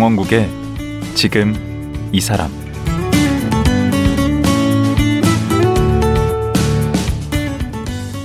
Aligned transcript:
강원국의 0.00 0.48
지금 1.14 1.52
이 2.10 2.22
사람 2.22 2.50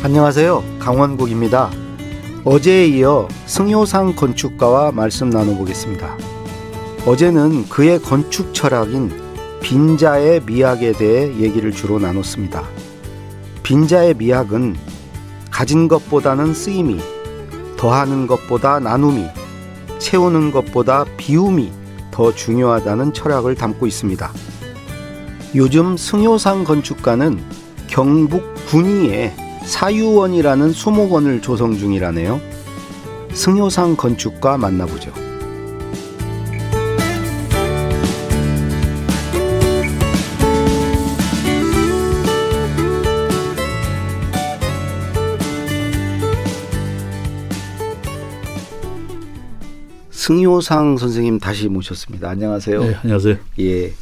안녕하세요. 0.02 0.64
강원국입니다. 0.80 1.70
어제에 2.46 2.88
이어 2.88 3.28
승효상 3.46 4.16
건축가와 4.16 4.94
말씀 4.94 5.30
나눠보겠습니다. 5.30 6.16
어제는 7.06 7.68
그의 7.68 8.02
건축 8.02 8.54
철학인 8.54 9.12
빈자의 9.62 10.44
미학에 10.46 10.94
대해 10.94 11.28
얘기를 11.42 11.74
주로 11.74 12.00
나눴습니다. 12.00 12.64
빈자의 13.64 14.14
미학은 14.14 14.78
가진 15.52 15.90
것보다는 15.90 16.54
쓰임이, 16.54 17.02
더하는 17.76 18.28
것보다 18.28 18.80
나눔이, 18.80 19.28
채우는 20.06 20.52
것보다 20.52 21.04
비움이 21.18 21.72
더 22.12 22.32
중요하다는 22.32 23.14
철학을 23.14 23.56
담고 23.56 23.88
있습니다. 23.88 24.32
요즘 25.56 25.98
승효상 25.98 26.64
건축가는 26.64 27.44
경북 27.88 28.44
군위에 28.68 29.34
사유원이라는 29.66 30.74
수목원을 30.74 31.42
조성 31.42 31.76
중이라네요. 31.76 32.40
승효상 33.34 33.96
건축가 33.96 34.60
만나보죠. 34.60 35.25
승효상 50.26 50.98
선생님 50.98 51.40
다시 51.40 51.70
모셨습니다. 51.70 52.32
안녕하세요. 52.32 52.84
네, 52.84 52.96
안녕하세요. 52.96 53.38
예. 53.60 53.94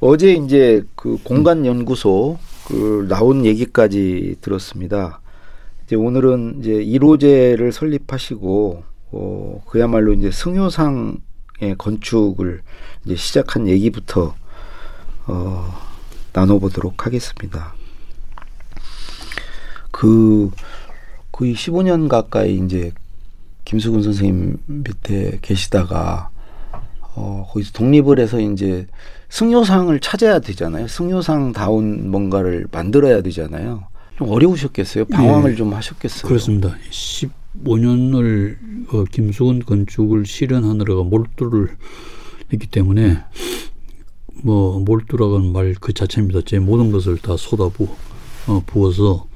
어제 0.00 0.32
이제 0.32 0.82
그 0.96 1.16
공간 1.22 1.64
연구소 1.64 2.38
그 2.66 3.06
나온 3.08 3.44
얘기까지 3.44 4.34
들었습니다. 4.40 5.20
이제 5.84 5.94
오늘은 5.94 6.56
이제 6.58 6.72
1호제를 6.72 7.70
설립하시고 7.70 8.82
어 9.12 9.62
그야말로 9.68 10.12
이제 10.14 10.32
승효상의 10.32 11.20
건축을 11.78 12.62
이제 13.04 13.14
시작한 13.14 13.68
얘기부터 13.68 14.34
어 15.28 15.72
나눠 16.32 16.58
보도록 16.58 17.06
하겠습니다. 17.06 17.74
그 19.92 20.50
거의 21.30 21.54
15년 21.54 22.08
가까이 22.08 22.56
이제 22.56 22.90
김수근 23.64 24.02
선생님 24.02 24.56
밑에 24.66 25.38
계시다가 25.42 26.30
어 27.16 27.46
거기서 27.50 27.72
독립을 27.72 28.18
해서 28.18 28.40
이제 28.40 28.86
승효상을 29.28 29.98
찾아야 30.00 30.38
되잖아요. 30.38 30.86
승효상다운 30.88 32.10
뭔가를 32.10 32.66
만들어야 32.70 33.22
되잖아요. 33.22 33.84
좀 34.16 34.28
어려우셨겠어요. 34.28 35.06
방황을 35.06 35.52
예, 35.52 35.56
좀 35.56 35.72
하셨겠어요. 35.72 36.28
그렇습니다. 36.28 36.74
15년을 36.90 38.56
어, 38.92 39.04
김수근 39.10 39.60
건축을 39.60 40.26
실현하느라가 40.26 41.02
몰두를 41.02 41.76
했기 42.52 42.66
때문에 42.68 43.18
뭐 44.42 44.78
몰두라고는 44.80 45.52
말 45.52 45.74
그 45.80 45.92
자체입니다. 45.92 46.40
제 46.44 46.58
모든 46.58 46.92
것을 46.92 47.18
다 47.18 47.36
쏟아부 47.36 47.88
어, 48.46 48.62
부어서 48.66 49.26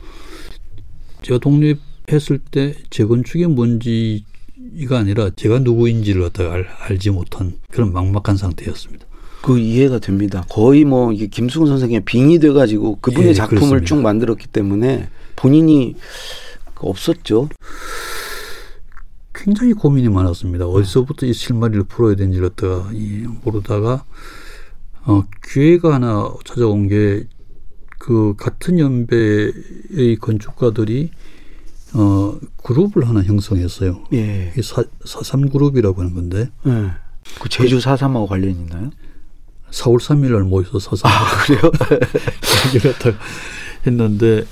제가 1.22 1.38
독립 1.38 1.80
했을 2.10 2.38
때 2.38 2.74
재건축이 2.90 3.46
뭔지가 3.46 4.98
아니라 4.98 5.30
제가 5.30 5.60
누구인지를 5.60 6.22
갖다가 6.22 6.54
알, 6.54 6.66
알지 6.80 7.10
못한 7.10 7.54
그런 7.70 7.92
막막한 7.92 8.36
상태였습니다. 8.36 9.06
그 9.42 9.58
이해가 9.58 9.98
됩니다. 10.00 10.44
거의 10.48 10.84
뭐 10.84 11.12
이게 11.12 11.26
김수근 11.26 11.68
선생의 11.68 12.04
빙이 12.04 12.38
돼가지고 12.40 12.96
그분의 13.00 13.30
예, 13.30 13.34
작품을 13.34 13.60
그렇습니다. 13.60 13.86
쭉 13.86 14.02
만들었기 14.02 14.48
때문에 14.48 15.08
본인이 15.36 15.94
그 16.74 16.86
없었죠. 16.86 17.48
굉장히 19.34 19.72
고민이 19.72 20.08
많았습니다. 20.08 20.66
어디서부터 20.66 21.26
이 21.26 21.32
실마리를 21.32 21.84
풀어야 21.84 22.16
되는지를 22.16 22.50
이 22.94 23.26
모르다가 23.44 24.04
어, 25.04 25.24
기회가 25.46 25.94
하나 25.94 26.28
찾아온 26.44 26.88
게 26.88 27.24
그 27.98 28.34
같은 28.36 28.78
연배의 28.78 30.16
건축가들이 30.20 31.10
어, 31.94 32.38
그룹을 32.62 33.08
하나 33.08 33.22
형성했어요. 33.22 34.04
예. 34.12 34.52
이 34.56 34.62
사, 34.62 34.84
사삼 35.04 35.48
그룹이라고 35.48 36.00
하는 36.00 36.14
건데 36.14 36.50
예. 36.66 36.90
그 37.40 37.48
제주 37.48 37.80
사삼하고 37.80 38.26
관련 38.26 38.50
있나요? 38.50 38.90
4월 39.70 39.98
3일 39.98 40.32
날 40.32 40.44
모여서 40.44 40.78
사삼 40.78 41.10
아 41.10 41.44
그래요? 41.44 41.60
갖다가 42.92 43.18
했는데 43.86 44.44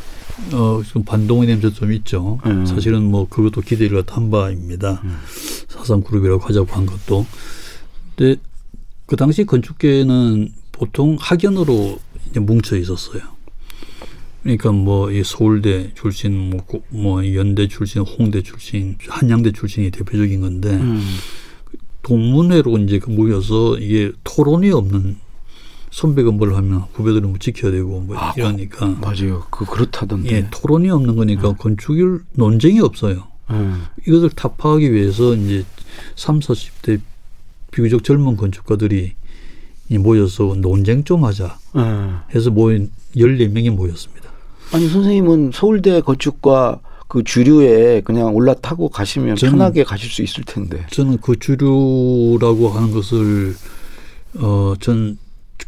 어, 0.53 0.83
좀 0.87 1.05
반동의 1.05 1.47
냄새 1.47 1.71
좀 1.73 1.93
있죠. 1.93 2.39
음. 2.47 2.67
사실은 2.67 3.03
뭐 3.03 3.27
그것도 3.29 3.63
기대를 3.63 4.05
한 4.07 4.31
바입니다. 4.31 5.01
음. 5.05 5.19
사삼 5.69 6.03
그룹이라고 6.03 6.43
하자고 6.43 6.73
한 6.73 6.87
것도. 6.87 7.27
근데 8.15 8.41
그 9.07 9.17
당시 9.17 9.45
건축계는 9.45 10.53
보통 10.73 11.17
학연으로 11.19 11.99
이제 12.31 12.41
뭉쳐 12.41 12.77
있었어요. 12.77 13.23
그러니까 14.47 14.71
뭐 14.71 15.11
이 15.11 15.23
서울대 15.25 15.91
출신, 15.95 16.51
뭐, 16.51 16.61
고- 16.65 16.85
뭐 16.91 17.35
연대 17.35 17.67
출신, 17.67 18.03
홍대 18.03 18.43
출신, 18.43 18.97
한양대 19.09 19.51
출신이 19.53 19.91
대표적인 19.91 20.41
건데 20.41 20.71
음. 20.75 21.03
동문회로 22.03 22.79
이제 22.79 23.01
그 23.01 23.11
모여서 23.11 23.77
이게 23.79 24.13
토론이 24.23 24.71
없는 24.71 25.17
선배가 25.91 26.31
뭘 26.31 26.55
하면 26.55 26.85
후배들은 26.93 27.29
뭐 27.31 27.39
지켜야 27.41 27.73
되고 27.73 28.01
뭐 28.01 28.17
아, 28.17 28.33
이러니까 28.37 28.87
맞아요. 29.01 29.45
그 29.51 29.65
그렇다던데. 29.65 30.31
예, 30.31 30.47
토론이 30.51 30.91
없는 30.91 31.17
거니까 31.17 31.55
건축일 31.55 32.21
논쟁이 32.35 32.79
없어요. 32.81 33.25
음. 33.51 33.83
이것을 34.07 34.31
타파하기 34.31 34.93
위해서 34.93 35.35
이제 35.35 35.65
3, 36.15 36.39
40대 36.41 37.01
비교적 37.73 38.05
젊은 38.05 38.37
건축가들이 38.37 39.15
이 39.89 39.99
모여서 39.99 40.55
논쟁 40.59 41.03
좀 41.05 41.25
하자 41.25 41.59
음. 41.77 42.19
해서 42.35 42.51
모인 42.51 42.91
14명이 43.17 43.71
모였습니다. 43.71 44.16
아니 44.73 44.89
선생님은 44.89 45.51
서울대 45.55 46.01
건축과 46.01 46.81
그 47.09 47.23
주류에 47.23 48.01
그냥 48.05 48.35
올라타고 48.35 48.89
가시면 48.89 49.37
저는- 49.37 49.51
편하게 49.53 49.85
가실 49.85 50.11
수 50.11 50.23
있을 50.23 50.43
텐데. 50.45 50.85
저는 50.91 51.19
그 51.21 51.37
주류라고 51.39 52.69
하는 52.71 52.91
것을 52.93 53.55
어, 54.39 54.75
전 54.81 55.17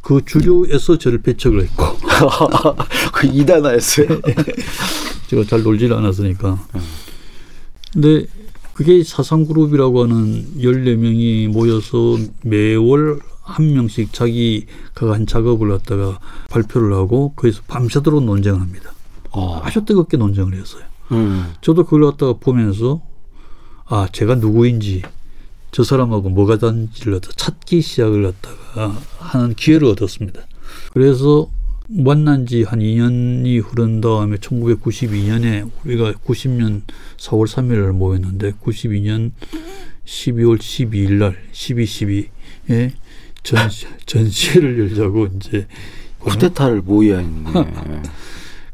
그 0.03 0.21
주류에서 0.25 0.97
저를 0.99 1.21
배척을 1.23 1.63
했고 1.63 1.85
그 3.13 3.27
이단화였어요. 3.27 4.07
제가 5.29 5.45
잘 5.45 5.63
놀지를 5.63 5.97
않았으니까. 5.97 6.59
근데 7.93 8.27
그게 8.75 9.03
사상그룹이라고 9.03 10.05
하는 10.05 10.47
14명이 10.59 11.49
모여서 11.49 12.17
매월 12.43 13.19
한 13.49 13.73
명씩 13.73 14.13
자기가 14.13 15.13
한 15.13 15.27
작업을 15.27 15.69
갖다가 15.71 16.19
발표를 16.51 16.93
하고 16.95 17.33
거기서 17.35 17.62
밤새도록 17.67 18.23
논쟁을 18.25 18.61
합니다. 18.61 18.93
어. 19.31 19.61
아주 19.62 19.85
뜨겁게 19.85 20.17
논쟁을 20.17 20.55
했어요. 20.55 20.83
음. 21.12 21.53
저도 21.62 21.85
그걸 21.85 22.03
갖다가 22.11 22.35
보면서 22.35 23.00
아, 23.87 24.06
제가 24.12 24.35
누구인지 24.35 25.03
저 25.71 25.83
사람하고 25.83 26.29
뭐가 26.29 26.59
다른지를 26.59 27.15
갖다 27.21 27.31
찾기 27.37 27.81
시작을 27.81 28.23
갖다가 28.23 28.99
하는 29.19 29.55
기회를 29.55 29.89
얻었습니다. 29.89 30.43
그래서 30.93 31.49
만난 31.91 32.47
지 32.47 32.65
한 32.65 32.81
2년이 32.81 33.65
흐른 33.65 34.03
다음에 34.03 34.37
1992년에 34.37 35.71
우리가 35.85 36.12
90년 36.12 36.83
4월 37.17 37.47
3일을 37.47 37.93
모였는데 37.93 38.53
92년 38.62 39.31
12월 40.05 40.59
12일 40.59 41.12
날 41.15 41.37
12, 41.53 41.85
12에 41.85 42.93
전, 43.43 43.69
전시회를 44.06 44.79
열자고 44.81 45.29
이제 45.37 45.67
쿠데타를 46.19 46.82
모의했네. 46.82 47.52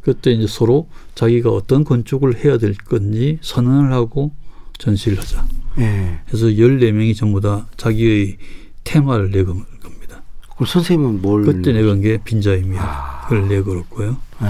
그때 0.03 0.33
이제 0.33 0.47
서로 0.47 0.89
자기가 1.15 1.51
어떤 1.51 1.85
건축을 1.85 2.45
해야 2.45 2.59
될 2.59 2.75
건지 2.75 3.39
선언을 3.41 3.93
하고 3.93 4.33
전시를 4.79 5.19
하자. 5.19 5.47
예. 5.79 6.21
그래서 6.27 6.47
14명이 6.47 7.17
전부 7.17 7.41
다 7.41 7.67
자기의 7.77 8.37
테마를 8.85 9.31
내건 9.31 9.65
겁니다. 9.81 10.23
그럼 10.55 10.67
선생님은 10.67 11.23
뭘? 11.23 11.45
그때 11.45 11.73
내건 11.73 12.01
게 12.01 12.19
빈자임이야를 12.23 13.49
내걸었고요. 13.49 14.17
예. 14.43 14.47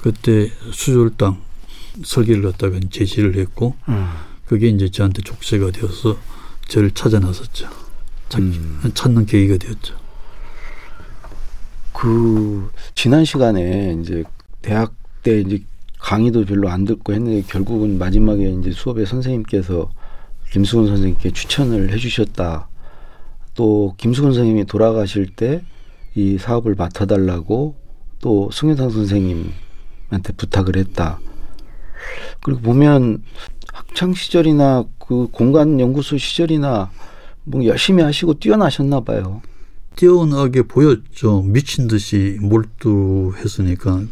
그때 0.00 0.50
수졸당 0.72 1.40
설계를 2.04 2.42
갖다가 2.42 2.78
제시를 2.90 3.36
했고 3.36 3.76
음. 3.88 4.08
그게 4.46 4.68
이제 4.68 4.88
저한테 4.90 5.22
족쇄가 5.22 5.70
되어서 5.70 6.16
저를 6.68 6.90
찾아 6.92 7.18
나섰죠. 7.20 7.68
찾, 8.30 8.40
음. 8.40 8.80
찾는 8.94 9.26
계기가 9.26 9.58
되었죠. 9.58 9.94
그 11.92 12.70
지난 12.94 13.26
시간에 13.26 13.98
이제 14.00 14.24
대학 14.62 14.94
때 15.22 15.40
이제 15.40 15.62
강의도 15.98 16.46
별로 16.46 16.70
안 16.70 16.86
듣고 16.86 17.12
했는데 17.12 17.46
결국은 17.46 17.98
마지막에 17.98 18.48
이제 18.50 18.70
수업에 18.70 19.04
선생님께서 19.04 19.90
김수근 20.50 20.86
선생님께 20.86 21.32
추천을 21.32 21.92
해주셨다는 21.92 22.60
또 23.54 23.94
김수근 23.98 24.32
선생님이 24.32 24.64
돌아가실 24.64 25.26
때 25.36 25.62
이 26.14 26.38
사업을 26.38 26.74
맡아달라고 26.74 27.76
또 28.20 28.50
승효상 28.50 28.90
선생님한테 28.90 30.32
부탁을 30.36 30.76
했다. 30.76 31.20
그리고 32.42 32.60
보면 32.60 33.22
학창 33.72 34.12
시절이나 34.12 34.84
그 34.98 35.28
공간 35.30 35.78
연구소 35.78 36.18
시절이나 36.18 36.90
뭐 37.44 37.64
열심히 37.64 38.02
하시고 38.02 38.34
뛰어나셨나 38.34 39.00
봐요. 39.00 39.42
뛰어나게 39.96 40.62
보였죠. 40.62 41.42
미친 41.42 41.88
듯이 41.88 42.38
몰두했으니까 42.40 44.02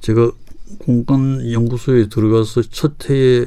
제가 0.00 0.32
공간 0.78 1.50
연구소에 1.50 2.08
들어가서 2.08 2.62
첫 2.62 3.10
해에 3.10 3.46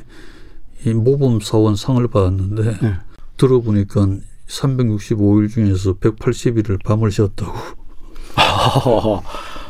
이 0.86 0.94
모범 0.94 1.40
사원 1.40 1.76
상을 1.76 2.06
받았는데 2.08 2.64
네. 2.82 2.94
들어보니까 3.38 4.08
365일 4.48 5.50
중에서 5.50 5.94
180일을 5.94 6.84
밤을 6.84 7.12
쉬었다고. 7.12 7.54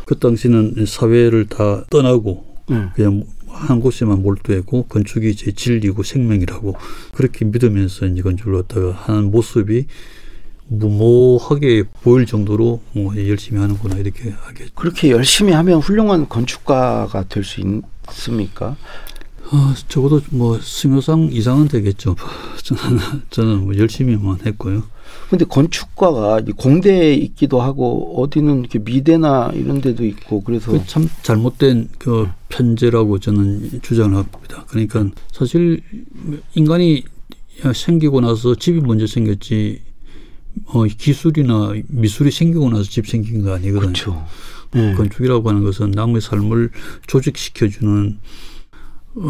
그 0.06 0.20
당시는 0.20 0.86
사회를 0.86 1.48
다 1.48 1.86
떠나고 1.90 2.46
네. 2.70 2.90
그냥 2.96 3.24
한 3.54 3.80
곳에만 3.80 4.22
몰두했고 4.22 4.88
건축이 4.88 5.36
제 5.36 5.52
진리고 5.52 6.04
생명이라고 6.04 6.76
그렇게 7.14 7.46
믿으면서 7.46 8.08
이제 8.08 8.22
건축을 8.22 8.54
갖다가 8.54 8.92
하는 8.92 9.32
모습이 9.32 9.86
무모하게 10.68 11.84
보일 12.02 12.26
정도로 12.26 12.82
뭐 12.94 13.16
열심히 13.16 13.60
하는구나 13.62 13.98
이렇게 13.98 14.32
하게 14.32 14.66
그렇게 14.76 15.12
열심히 15.12 15.54
하면 15.54 15.80
훌륭한 15.80 16.28
건축가가 16.30 17.28
될 17.28 17.44
수 17.44 17.62
있습니까? 18.10 18.76
아, 19.52 19.76
적어도 19.88 20.22
뭐 20.32 20.60
승효상 20.60 21.30
이상은 21.32 21.68
되겠죠. 21.68 22.16
저는 22.64 23.00
저는 23.30 23.66
뭐 23.66 23.78
열심히만 23.78 24.40
했고요. 24.46 24.84
근데 25.34 25.46
건축가가 25.46 26.42
이 26.48 26.52
공대에 26.52 27.16
있기도 27.16 27.60
하고 27.60 28.22
어디는 28.22 28.60
이렇게 28.60 28.78
미대나 28.78 29.50
이런 29.56 29.82
데도 29.82 30.06
있고 30.06 30.44
그래서 30.44 30.72
그 30.72 30.86
참 30.86 31.10
잘못된 31.24 31.90
그 31.98 32.30
편제라고 32.50 33.18
저는 33.18 33.82
주장을 33.82 34.16
합니다. 34.16 34.64
그러니까 34.68 35.08
사실 35.32 35.82
인간이 36.54 37.04
생기고 37.74 38.22
나서 38.22 38.54
집이 38.54 38.82
먼저 38.82 39.08
생겼지 39.08 39.82
어, 40.66 40.84
기술이나 40.84 41.74
미술이 41.88 42.30
생기고 42.30 42.70
나서 42.70 42.84
집 42.84 43.08
생긴 43.08 43.42
거 43.42 43.56
아니거든요. 43.56 43.92
그렇죠. 43.92 44.24
네. 44.72 44.94
건축이라고 44.94 45.50
하는 45.50 45.64
것은 45.64 45.90
남의 45.90 46.22
삶을 46.22 46.70
조직시켜주는 47.08 48.20
어, 48.20 48.20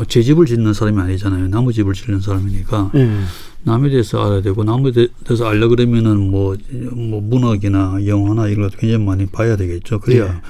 제 0.07 0.21
집을 0.21 0.45
짓는 0.45 0.73
사람이 0.73 0.99
아니잖아요. 1.01 1.47
나무 1.49 1.73
집을 1.73 1.93
짓는 1.93 2.21
사람이니까 2.21 2.91
네. 2.93 3.19
남에 3.63 3.89
대해서 3.89 4.23
알아야 4.25 4.41
되고 4.41 4.63
남에 4.63 4.91
대- 4.91 5.07
대해서 5.25 5.45
알려 5.47 5.67
그러면은 5.67 6.31
뭐, 6.31 6.55
뭐 6.93 7.21
문학이나 7.21 7.97
영화나 8.07 8.47
이런 8.47 8.69
것도 8.69 8.77
굉장히 8.79 9.03
많이 9.03 9.25
봐야 9.25 9.55
되겠죠. 9.57 9.99
그래야 9.99 10.31
네. 10.33 10.41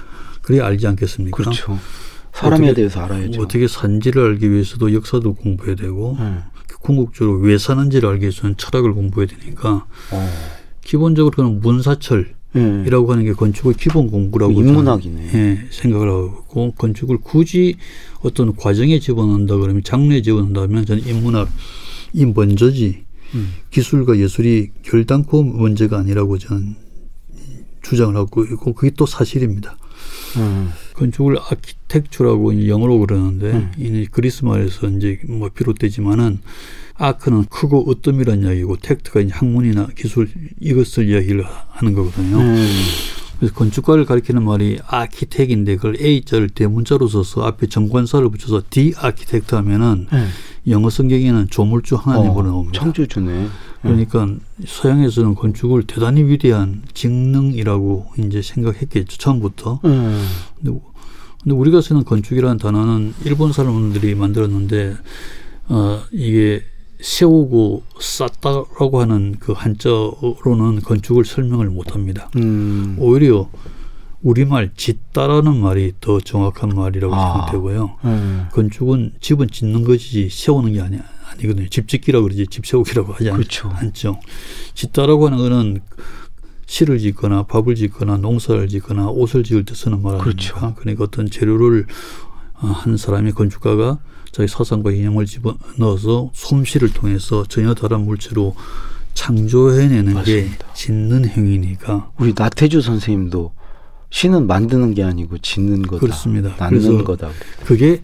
그래야 0.41 0.65
알지 0.67 0.85
않겠습니까? 0.87 1.35
그렇죠. 1.37 1.79
사람에 2.33 2.65
어떻게- 2.67 2.73
대해서 2.73 2.99
알아야죠. 3.01 3.41
어떻게 3.41 3.67
산지를 3.67 4.23
알기 4.23 4.51
위해서도 4.51 4.93
역사도 4.93 5.33
공부해야 5.35 5.75
되고 5.75 6.15
네. 6.19 6.37
궁극적으로 6.81 7.37
왜 7.39 7.57
사는지를 7.57 8.09
알기 8.09 8.23
위해서는 8.23 8.55
철학을 8.57 8.93
공부해야 8.93 9.27
되니까 9.39 9.85
어. 10.11 10.29
기본적으로 10.83 11.31
그는 11.35 11.59
문사철 11.61 12.33
이라고 12.55 13.07
네. 13.07 13.11
하는 13.11 13.25
게 13.25 13.33
건축의 13.33 13.73
기본 13.75 14.09
공부라고 14.11 14.53
저는 14.53 14.67
인문학이네. 14.69 15.29
예, 15.33 15.67
생각을 15.71 16.07
하고 16.07 16.73
건축을 16.77 17.17
굳이 17.17 17.75
어떤 18.21 18.55
과정에 18.55 18.99
집어넣는다 18.99 19.57
그러면 19.57 19.83
장르에 19.83 20.21
집어넣는다면 20.21 20.85
저는 20.85 21.07
인문학이 21.07 22.25
먼저지 22.33 23.05
음. 23.33 23.53
기술과 23.71 24.19
예술이 24.19 24.69
결단코 24.83 25.41
문제가 25.43 25.97
아니라고 25.99 26.37
저는 26.37 26.75
주장을 27.81 28.15
하고 28.15 28.43
있고 28.43 28.73
그게 28.73 28.91
또 28.95 29.05
사실입니다. 29.05 29.77
음. 30.37 30.69
건축을 30.93 31.37
아키텍처라고 31.37 32.67
영어로 32.67 32.99
그러는데 32.99 33.51
음. 33.51 33.71
이 33.77 34.05
그리스 34.05 34.45
말에서 34.45 34.87
이제 34.89 35.19
뭐 35.27 35.49
비롯되지만은 35.49 36.39
아크는 36.95 37.45
크고 37.45 37.89
으뜸이라는 37.89 38.43
이야기고 38.43 38.77
텍트가 38.77 39.21
이제 39.21 39.33
학문이나 39.33 39.87
기술 39.95 40.29
이것을 40.59 41.09
이야기를 41.09 41.45
하는 41.69 41.93
거거든요. 41.93 42.37
음. 42.37 42.67
그래서 43.39 43.55
건축가를 43.55 44.05
가리키는 44.05 44.43
말이 44.43 44.79
아키텍인데 44.85 45.75
그걸 45.75 45.97
A자를 45.99 46.49
대문자로 46.49 47.07
써서 47.07 47.43
앞에 47.43 47.67
정관사를 47.67 48.29
붙여서 48.29 48.63
디 48.69 48.93
아키텍트 48.97 49.55
하면은 49.55 50.07
네. 50.11 50.27
영어 50.67 50.89
성경에는 50.89 51.49
조물주 51.49 51.95
하나님으로 51.95 52.39
어, 52.39 52.43
나옵니다. 52.43 52.79
창조주네. 52.79 53.47
그러니까 53.81 54.29
서양에서는 54.65 55.35
건축을 55.35 55.83
대단히 55.83 56.23
위대한 56.23 56.83
직능이라고 56.93 58.13
이제 58.19 58.41
생각했겠죠 58.41 59.17
처음부터. 59.17 59.81
음. 59.83 60.25
근데, 60.55 60.79
근데 61.43 61.55
우리가 61.55 61.81
쓰는 61.81 62.05
건축이라는 62.05 62.57
단어는 62.59 63.13
일본 63.25 63.51
사람들이 63.51 64.15
만들었는데 64.15 64.95
어 65.67 66.01
이게 66.13 66.63
세우고 67.03 67.83
쌓다라고 67.99 69.01
하는 69.01 69.35
그 69.37 69.51
한자로는 69.51 70.81
건축을 70.83 71.25
설명을 71.25 71.69
못합니다. 71.69 72.29
음. 72.37 72.95
오히려 72.97 73.49
우리말 74.21 74.71
짓다라는 74.77 75.57
말이 75.57 75.91
더 75.99 76.21
정확한 76.21 76.69
말이라고 76.69 77.13
아. 77.13 77.33
생각되고요. 77.33 77.97
음. 78.05 78.47
건축은 78.53 79.15
집은 79.19 79.49
짓는 79.49 79.83
것이지 79.83 80.29
세우는 80.29 80.71
게 80.73 80.81
아니, 80.81 80.97
아니거든요. 81.33 81.67
집 81.67 81.89
짓기라고 81.89 82.23
그러지 82.23 82.47
집 82.47 82.65
세우기라고 82.65 83.11
하지 83.11 83.29
않, 83.29 83.35
그렇죠. 83.35 83.69
않죠. 83.69 84.19
짓다라고 84.73 85.25
하는 85.25 85.37
거는 85.39 85.81
실을 86.67 86.99
짓거나 86.99 87.43
밥을 87.43 87.75
짓거나 87.75 88.15
농사를 88.15 88.65
짓거나 88.69 89.09
옷을 89.09 89.43
지을 89.43 89.65
때 89.65 89.75
쓰는 89.75 90.01
말 90.01 90.15
아닙니까? 90.15 90.23
그렇죠. 90.23 90.75
그러니까 90.79 91.03
어떤 91.03 91.29
재료를 91.29 91.85
어, 92.61 92.67
한 92.67 92.95
사람이 92.95 93.33
건축가가 93.33 93.99
자기 94.33 94.47
사상과 94.49 94.91
이념을 94.91 95.27
집어넣어서 95.27 96.31
솜씨를 96.33 96.91
통해서 96.91 97.45
전혀 97.47 97.73
다른 97.75 98.01
물체로 98.01 98.55
창조해내는 99.13 100.15
맞습니다. 100.15 100.57
게 100.57 100.73
짓는 100.73 101.27
행위니까 101.29 102.11
우리 102.17 102.33
나태주 102.35 102.81
선생님도 102.81 103.53
시는 104.09 104.47
만드는 104.47 104.95
게 104.95 105.03
아니고 105.03 105.37
짓는 105.37 105.83
거다. 105.83 105.99
그렇습니다. 105.99 106.55
낳는 106.57 107.03
거다. 107.03 107.29
그게 107.63 108.01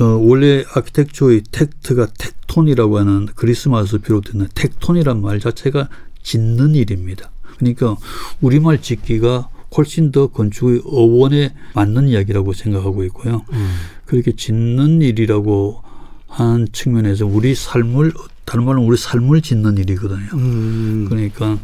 어, 0.00 0.04
원래 0.04 0.64
아키텍처의 0.74 1.42
텍트가 1.52 2.08
텍톤이라고 2.18 2.98
하는 2.98 3.26
그리스 3.36 3.68
말에서 3.68 3.98
비롯되는 3.98 4.48
텍톤이란 4.54 5.22
말 5.22 5.38
자체가 5.38 5.88
짓는 6.22 6.74
일입니다. 6.74 7.30
그러니까 7.58 7.96
우리말 8.40 8.82
짓기가 8.82 9.50
훨씬 9.76 10.10
더 10.10 10.28
건축의 10.28 10.82
어원에 10.84 11.54
맞는 11.74 12.08
이야기라고 12.08 12.52
생각하고 12.54 13.04
있고요. 13.04 13.44
음. 13.52 13.70
그렇게 14.06 14.32
짓는 14.32 15.02
일이라고 15.02 15.82
하는 16.28 16.66
측면에서 16.72 17.26
우리 17.26 17.54
삶을 17.54 18.12
다른 18.44 18.64
말로 18.64 18.82
우리 18.82 18.96
삶을 18.96 19.40
짓는 19.40 19.78
일이거든요. 19.78 20.28
음. 20.34 21.06
그러니까 21.08 21.58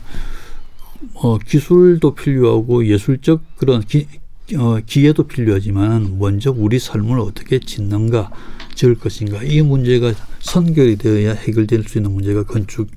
어, 1.14 1.38
기술도 1.38 2.14
필요하고 2.14 2.86
예술적 2.86 3.42
그런 3.56 3.82
기, 3.82 4.06
어, 4.56 4.78
기회도 4.84 5.24
필요하지만 5.24 6.18
먼저 6.18 6.50
우리 6.50 6.78
삶을 6.78 7.18
어떻게 7.20 7.58
짓는가 7.58 8.30
지을 8.74 8.94
것인가 8.96 9.42
이 9.42 9.60
문제가 9.62 10.12
선결이 10.40 10.96
되어야 10.96 11.34
해결될 11.34 11.84
수 11.84 11.98
있는 11.98 12.12
문제가 12.12 12.44
건축의 12.44 12.88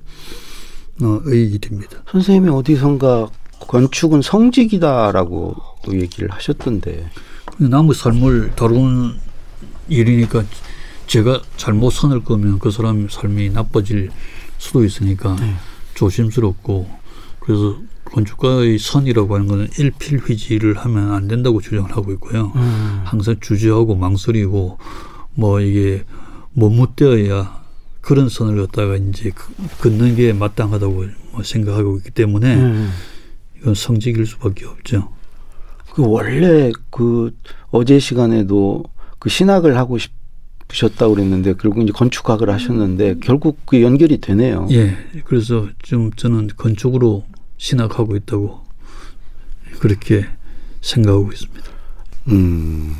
일입니다. 1.26 2.02
선생님이 2.10 2.50
어디선가 2.50 3.28
건축은 3.60 4.22
성직이다라고 4.22 5.56
또 5.84 6.00
얘기를 6.00 6.30
하셨던데. 6.30 7.10
남의 7.58 7.94
삶을 7.94 8.52
다루는 8.56 9.23
일이니까 9.88 10.44
제가 11.06 11.42
잘못 11.56 11.90
선을 11.90 12.24
그으면 12.24 12.58
그 12.58 12.70
사람 12.70 13.08
삶이 13.08 13.50
나빠질 13.50 14.10
수도 14.58 14.84
있으니까 14.84 15.36
네. 15.36 15.54
조심스럽고 15.94 16.88
그래서 17.40 17.78
건축가의 18.04 18.78
선이라고 18.78 19.34
하는 19.34 19.48
것은 19.48 19.68
일필휘지를 19.78 20.76
하면 20.78 21.12
안 21.12 21.28
된다고 21.28 21.60
주장을 21.60 21.90
하고 21.96 22.12
있고요. 22.12 22.52
음. 22.54 23.00
항상 23.04 23.36
주저하고 23.40 23.94
망설이고 23.96 24.78
뭐 25.34 25.60
이게 25.60 26.04
머뭇대어야 26.52 27.64
그런 28.00 28.28
선을 28.28 28.66
갖다가 28.66 28.96
이제 28.96 29.30
그- 29.34 29.52
긋는 29.80 30.16
게 30.16 30.32
마땅하다고 30.32 31.06
뭐 31.32 31.42
생각하고 31.42 31.98
있기 31.98 32.10
때문에 32.10 32.54
음. 32.56 32.90
이건 33.58 33.74
성직일 33.74 34.26
수밖에 34.26 34.66
없죠. 34.66 35.10
그 35.94 36.02
원래 36.06 36.70
그 36.90 37.34
어제 37.70 37.98
시간에도 37.98 38.84
그 39.24 39.30
신학을 39.30 39.78
하고 39.78 39.96
싶으셨다고 39.96 41.14
그랬는데 41.14 41.54
결국 41.54 41.82
이제 41.82 41.92
건축학을 41.92 42.50
하셨는데 42.50 43.20
결국 43.22 43.64
그 43.64 43.80
연결이 43.80 44.18
되네요. 44.18 44.68
예, 44.70 44.98
그래서 45.24 45.66
좀 45.82 46.12
저는 46.12 46.48
건축으로 46.58 47.24
신학하고 47.56 48.16
있다고 48.16 48.60
그렇게 49.80 50.26
생각하고 50.82 51.32
있습니다. 51.32 51.70
음. 52.28 52.96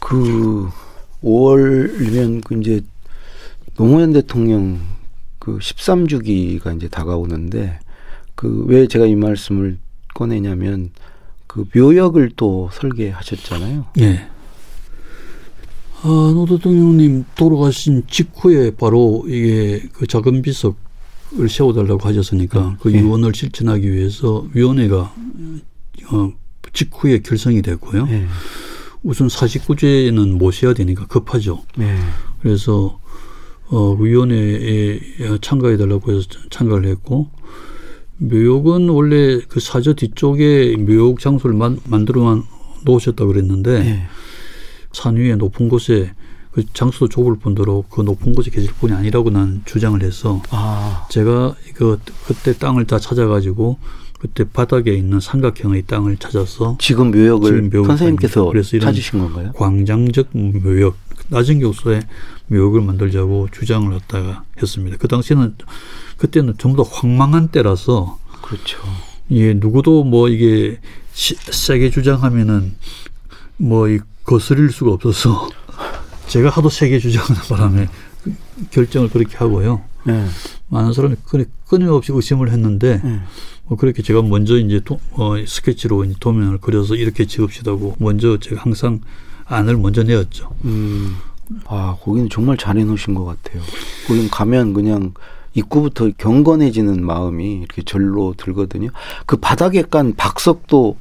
그 0.00 0.68
5월이면 1.22 2.42
그 2.42 2.58
이제 2.58 2.80
노무현 3.76 4.12
대통령 4.12 4.80
그 5.38 5.58
13주기가 5.58 6.74
이제 6.74 6.88
다가오는데 6.88 7.78
그 8.34 8.64
왜 8.66 8.88
제가 8.88 9.06
이 9.06 9.14
말씀을 9.14 9.78
꺼내냐면 10.12 10.90
그 11.46 11.66
묘역을 11.72 12.32
또 12.34 12.68
설계하셨잖아요. 12.72 13.86
예. 14.00 14.26
아, 16.02 16.32
노 16.34 16.46
대통령님 16.46 17.24
돌아가신 17.36 18.04
직후에 18.08 18.70
바로 18.70 19.24
이게 19.26 19.82
그 19.92 20.06
작은 20.06 20.40
비석을 20.40 21.48
세워달라고 21.48 22.00
하셨으니까 22.08 22.78
그 22.80 22.92
예. 22.92 22.98
유언을 22.98 23.34
실천하기 23.34 23.92
위해서 23.92 24.46
위원회가 24.54 25.14
어, 26.12 26.32
직후에 26.72 27.20
결성이 27.20 27.60
됐고요. 27.60 28.06
네. 28.06 28.26
우선 29.02 29.28
49제는 29.28 30.38
모셔야 30.38 30.72
되니까 30.72 31.06
급하죠. 31.06 31.64
네. 31.76 31.94
그래서 32.40 32.98
어, 33.68 33.96
그 33.96 34.06
위원회에 34.06 35.00
참가해 35.42 35.76
달라고 35.76 36.12
해서 36.12 36.26
참가를 36.50 36.88
했고 36.88 37.28
묘역은 38.18 38.88
원래 38.88 39.38
그 39.48 39.60
사저 39.60 39.94
뒤쪽에 39.94 40.76
묘역 40.78 41.20
장소를 41.20 41.56
만, 41.56 41.78
만들어 41.86 42.42
놓으셨다고 42.84 43.32
그랬는데 43.32 43.80
네. 43.80 44.06
산 44.92 45.16
위에 45.16 45.36
높은 45.36 45.68
곳에 45.68 46.12
그 46.52 46.64
장소도 46.72 47.08
좁을 47.08 47.36
뿐더러 47.36 47.84
그 47.88 48.02
높은 48.02 48.34
곳에 48.34 48.50
계실 48.50 48.72
분이 48.74 48.92
아니라고 48.92 49.30
난 49.30 49.62
주장을 49.64 50.02
해서 50.02 50.42
아, 50.50 51.06
제가 51.10 51.54
그 51.74 51.98
그때 52.26 52.52
땅을 52.52 52.86
다 52.86 52.98
찾아가지고 52.98 53.78
그때 54.18 54.44
바닥에 54.44 54.92
있는 54.92 55.20
삼각형의 55.20 55.84
땅을 55.86 56.16
찾아서 56.16 56.76
지금 56.80 57.10
묘역을 57.12 57.50
지금 57.50 57.70
묘역을 57.70 57.86
선생님께서 57.86 58.44
그래서 58.46 58.76
이런 58.76 58.92
찾으신 58.92 59.20
건가요? 59.20 59.52
광장적 59.52 60.28
묘역 60.32 60.96
낮은 61.28 61.60
교수의 61.60 62.02
묘역을 62.48 62.80
만들자고 62.80 63.48
주장을 63.52 63.92
했다가 63.94 64.42
했습니다. 64.60 64.96
그 64.98 65.06
당시에는 65.06 65.54
그때는 66.16 66.54
전부 66.58 66.82
다 66.82 66.90
황망한 66.92 67.48
때라서 67.48 68.18
그렇죠. 68.42 68.78
예 69.30 69.54
누구도 69.54 70.02
뭐 70.02 70.28
이게 70.28 70.80
시, 71.12 71.36
세게 71.36 71.90
주장하면은 71.90 72.74
뭐 73.56 73.88
이 73.88 74.00
거스릴 74.34 74.70
수가 74.70 74.92
없어서 74.92 75.48
제가 76.28 76.50
하도 76.50 76.68
세게 76.68 77.00
주장하는 77.00 77.42
바람에 77.48 77.88
그 78.22 78.32
결정을 78.70 79.10
그렇게 79.10 79.36
하고요. 79.36 79.80
네. 80.04 80.24
많은 80.68 80.92
사람이 80.92 81.16
끊- 81.26 81.50
끊임없이 81.66 82.12
의심을 82.14 82.52
했는데 82.52 83.00
네. 83.02 83.20
뭐 83.64 83.76
그렇게 83.76 84.02
제가 84.02 84.22
먼저 84.22 84.56
이제 84.56 84.78
도, 84.84 85.00
어, 85.12 85.34
스케치로 85.44 86.04
이제 86.04 86.14
도면을 86.20 86.58
그려서 86.58 86.94
이렇게 86.94 87.26
지읍시다고 87.26 87.96
먼저 87.98 88.38
제가 88.38 88.62
항상 88.62 89.00
안을 89.46 89.76
먼저 89.78 90.04
내었죠. 90.04 90.50
음. 90.64 91.16
아, 91.66 91.96
거기는 92.00 92.28
정말 92.30 92.56
잘 92.56 92.78
해놓으신 92.78 93.14
것 93.14 93.24
같아요. 93.24 93.60
거긴 94.06 94.30
가면 94.30 94.74
그냥 94.74 95.12
입구부터 95.54 96.10
경건해지는 96.16 97.04
마음이 97.04 97.54
이렇게 97.64 97.82
절로 97.82 98.34
들거든요. 98.36 98.90
그 99.26 99.36
바닥에 99.38 99.82
깐 99.82 100.14
박석도 100.14 100.96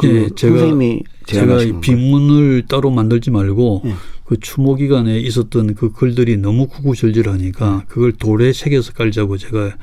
그 0.00 0.06
예, 0.08 0.26
제가- 0.28 0.58
선생님이 0.58 1.02
제가 1.26 1.62
이? 1.62 1.80
빈문을 1.80 2.64
따로 2.68 2.90
만들지 2.90 3.30
말고 3.30 3.82
예. 3.86 3.94
그 4.24 4.38
추모 4.40 4.76
기간에 4.76 5.18
있었던 5.20 5.74
그 5.74 5.92
글들이 5.92 6.36
너무 6.36 6.66
구구절절하니까 6.68 7.84
그걸 7.88 8.12
돌에 8.12 8.52
새겨서 8.52 8.92
깔자고 8.92 9.36
제가 9.38 9.76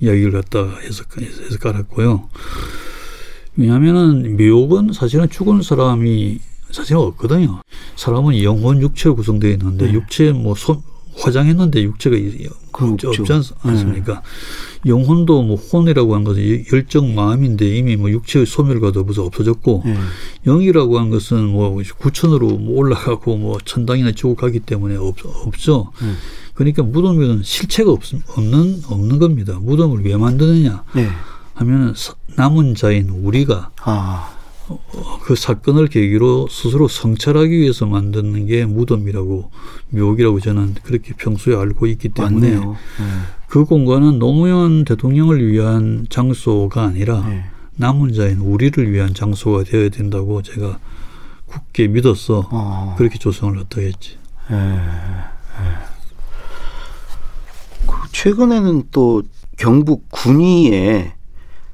이야기를 0.00 0.32
갖다 0.32 0.60
해서, 0.80 1.04
해서 1.20 1.58
깔았고요. 1.60 2.28
왜냐하면은 3.56 4.36
묘역은 4.36 4.92
사실은 4.92 5.28
죽은 5.28 5.62
사람이 5.62 6.38
사실은 6.70 7.00
없거든요. 7.02 7.60
사람은 7.96 8.42
영혼 8.42 8.80
육체로 8.80 9.16
구성되어 9.16 9.50
있는데 9.52 9.86
네. 9.86 9.92
육체 9.92 10.32
뭐 10.32 10.54
손, 10.54 10.80
화장했는데 11.20 11.82
육체가 11.82 12.16
이- 12.16 12.48
그건 12.72 12.96
없지, 13.04 13.32
않, 13.32 13.42
않습니까? 13.62 14.22
영혼도 14.86 15.42
뭐 15.42 15.56
혼이라고 15.56 16.14
하는 16.14 16.24
것은 16.24 16.64
열정 16.72 17.14
마음인데 17.14 17.76
이미 17.76 17.96
뭐 17.96 18.10
육체의 18.10 18.46
소멸과도 18.46 19.04
벌써 19.04 19.24
없어졌고 19.24 19.82
예. 19.86 19.96
영이라고 20.46 20.98
하는 20.98 21.10
것은 21.10 21.46
뭐 21.48 21.80
구천으로 21.98 22.48
뭐 22.58 22.78
올라가고 22.78 23.36
뭐 23.36 23.58
천당이나 23.64 24.12
지옥 24.12 24.38
가기 24.38 24.60
때문에 24.60 24.96
없, 24.96 25.16
없죠. 25.46 25.92
음. 26.02 26.16
그러니까 26.54 26.82
무덤에는 26.82 27.42
실체가 27.42 27.90
없, 27.90 28.00
없는 28.36 28.82
없는 28.88 29.18
겁니다. 29.18 29.58
무덤을 29.60 30.04
왜 30.04 30.16
만드느냐 30.16 30.84
네. 30.94 31.08
하면은 31.54 31.92
사- 31.94 32.14
남은 32.36 32.74
자인 32.74 33.08
우리가 33.10 33.70
아, 33.82 34.30
그 35.22 35.34
사건을 35.34 35.88
계기로 35.88 36.48
스스로 36.48 36.88
성찰하기 36.88 37.58
위해서 37.58 37.86
만드는 37.86 38.46
게 38.46 38.64
무덤이라고 38.66 39.50
묘기라고 39.90 40.40
저는 40.40 40.74
그렇게 40.82 41.14
평소에 41.14 41.56
알고 41.56 41.86
있기 41.86 42.10
때문에 42.10 42.56
맞네요. 42.56 42.76
그 43.48 43.64
공간은 43.64 44.18
노무현 44.18 44.84
대통령을 44.84 45.50
위한 45.50 46.06
장소가 46.08 46.82
아니라 46.84 47.20
네. 47.26 47.34
네. 47.34 47.44
남은 47.76 48.12
자인 48.12 48.38
우리를 48.38 48.92
위한 48.92 49.14
장소가 49.14 49.64
되어야 49.64 49.88
된다고 49.88 50.42
제가 50.42 50.78
굳게 51.46 51.88
믿어서 51.88 52.48
어. 52.50 52.94
그렇게 52.98 53.18
조성을 53.18 53.58
했다 53.58 53.80
했지. 53.80 54.18
예. 54.50 54.54
예. 54.54 55.90
그 57.86 57.94
최근에는 58.12 58.84
또 58.90 59.22
경북 59.56 60.08
군위에 60.10 61.14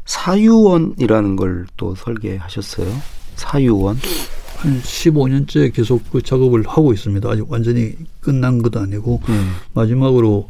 사유원이라는 0.06 1.36
걸 1.36 1.66
또 1.76 1.94
설계하셨어요. 1.94 2.88
사유원. 3.34 3.98
한 4.56 4.80
15년째 4.80 5.72
계속 5.74 6.02
그 6.10 6.22
작업을 6.22 6.62
하고 6.66 6.92
있습니다. 6.94 7.28
아직 7.28 7.44
완전히 7.50 7.92
끝난 8.20 8.62
것도 8.62 8.80
아니고 8.80 9.20
예. 9.28 9.32
마지막으로 9.74 10.48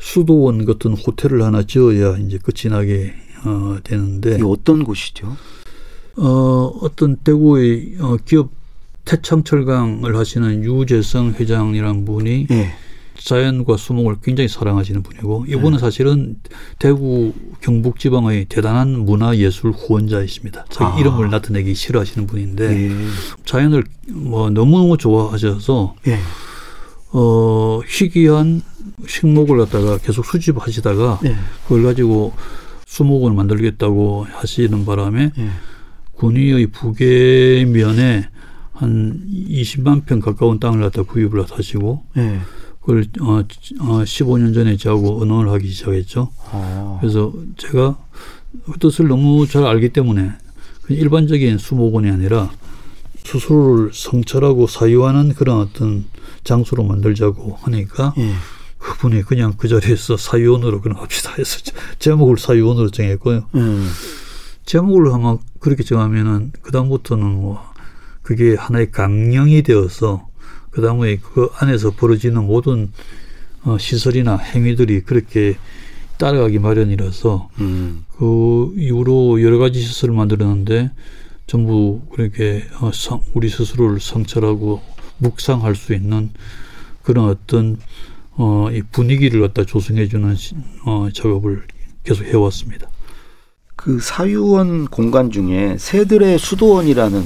수도원 0.00 0.64
같은 0.64 0.94
호텔을 0.94 1.42
하나 1.42 1.62
지어야 1.62 2.16
이제 2.18 2.38
끝이 2.38 2.72
나게 2.72 3.14
어, 3.44 3.76
되는데 3.84 4.38
이 4.38 4.42
어떤 4.42 4.82
곳이죠? 4.82 5.36
어, 6.16 6.72
어떤 6.82 7.16
대구의 7.18 7.96
어, 8.00 8.16
기업 8.24 8.50
태창철강을 9.04 10.16
하시는 10.16 10.64
유재성 10.64 11.34
회장이라는 11.38 12.04
분이 12.04 12.48
예. 12.50 12.74
자연과 13.18 13.76
수목을 13.76 14.16
굉장히 14.22 14.48
사랑하시는 14.48 15.02
분이고 15.02 15.46
이분은 15.48 15.72
네. 15.72 15.78
사실은 15.78 16.36
대구 16.78 17.32
경북 17.60 17.98
지방의 17.98 18.46
대단한 18.46 18.98
문화 19.00 19.36
예술 19.36 19.70
후원자이십니다. 19.72 20.66
자기 20.70 20.96
아. 20.96 21.00
이름을 21.00 21.30
나타내기 21.30 21.74
싫어하시는 21.74 22.26
분인데 22.26 22.90
예. 22.90 22.96
자연을 23.44 23.84
뭐 24.08 24.50
너무너무 24.50 24.96
좋아하셔서 24.96 25.96
예. 26.08 26.18
어 27.12 27.80
희귀한 27.86 28.62
식목을 29.06 29.58
갖다가 29.58 29.98
계속 29.98 30.24
수집하시다가 30.24 31.20
예. 31.24 31.36
그걸 31.64 31.82
가지고 31.84 32.34
수목을 32.86 33.32
만들겠다고 33.32 34.26
하시는 34.30 34.84
바람에 34.84 35.32
예. 35.38 35.48
군위의 36.12 36.68
북해면에 36.68 38.28
한 38.72 39.22
20만 39.48 40.04
평 40.04 40.20
가까운 40.20 40.60
땅을 40.60 40.80
갖다 40.80 41.02
구입을 41.02 41.44
하시고 41.50 42.04
예. 42.18 42.40
그걸 42.86 43.04
어, 43.20 43.40
어 43.80 44.02
15년 44.04 44.54
전에 44.54 44.76
저하고 44.76 45.18
의논을 45.20 45.50
하기 45.52 45.68
시작했죠. 45.68 46.30
어. 46.52 46.98
그래서 47.00 47.32
제가 47.56 47.98
그 48.64 48.78
뜻을 48.78 49.08
너무 49.08 49.44
잘 49.48 49.64
알기 49.64 49.88
때문에 49.88 50.30
그냥 50.82 51.02
일반적인 51.02 51.58
수목원이 51.58 52.08
아니라 52.08 52.48
스스로를 53.24 53.90
성찰하고 53.92 54.68
사유하는 54.68 55.34
그런 55.34 55.58
어떤 55.58 56.04
장소로 56.44 56.84
만들자고 56.84 57.58
하니까 57.62 58.14
예. 58.18 58.32
그분이 58.78 59.22
그냥 59.22 59.54
그 59.56 59.66
자리에서 59.66 60.16
사유원으로 60.16 60.80
그냥 60.80 61.02
합시다 61.02 61.32
해서 61.36 61.58
제- 61.64 61.72
제목을 61.98 62.38
사유원으로 62.38 62.90
정했고요. 62.92 63.46
음. 63.56 63.90
제목을 64.64 65.12
아마 65.12 65.36
그렇게 65.58 65.82
정하면은 65.82 66.52
그다음부터는 66.62 67.24
뭐 67.26 67.60
그게 68.22 68.54
하나의 68.54 68.92
강령이 68.92 69.62
되어서 69.64 70.28
그 70.76 70.82
다음에 70.82 71.16
그 71.16 71.48
안에서 71.58 71.92
벌어지는 71.92 72.44
모든 72.46 72.92
어, 73.64 73.78
시설이나 73.78 74.36
행위들이 74.36 75.00
그렇게 75.00 75.56
따라가기 76.18 76.58
마련이라서 76.58 77.48
음. 77.60 78.04
그 78.18 78.74
이후로 78.76 79.40
여러 79.42 79.56
가지 79.56 79.80
시설을 79.80 80.14
만들었는데 80.14 80.90
전부 81.46 82.02
그렇게 82.12 82.62
어, 82.82 82.90
성- 82.92 83.22
우리 83.32 83.48
스스로를 83.48 84.00
성찰하고 84.00 84.82
묵상할 85.16 85.74
수 85.76 85.94
있는 85.94 86.28
그런 87.02 87.30
어떤 87.30 87.78
어, 88.32 88.68
이 88.70 88.82
분위기를 88.92 89.40
갖다 89.40 89.64
조성해주는 89.64 90.34
시- 90.36 90.56
어, 90.84 91.08
작업을 91.10 91.62
계속 92.04 92.24
해왔습니다. 92.24 92.86
그 93.76 93.98
사유원 93.98 94.88
공간 94.88 95.30
중에 95.30 95.76
새들의 95.78 96.38
수도원이라는 96.38 97.22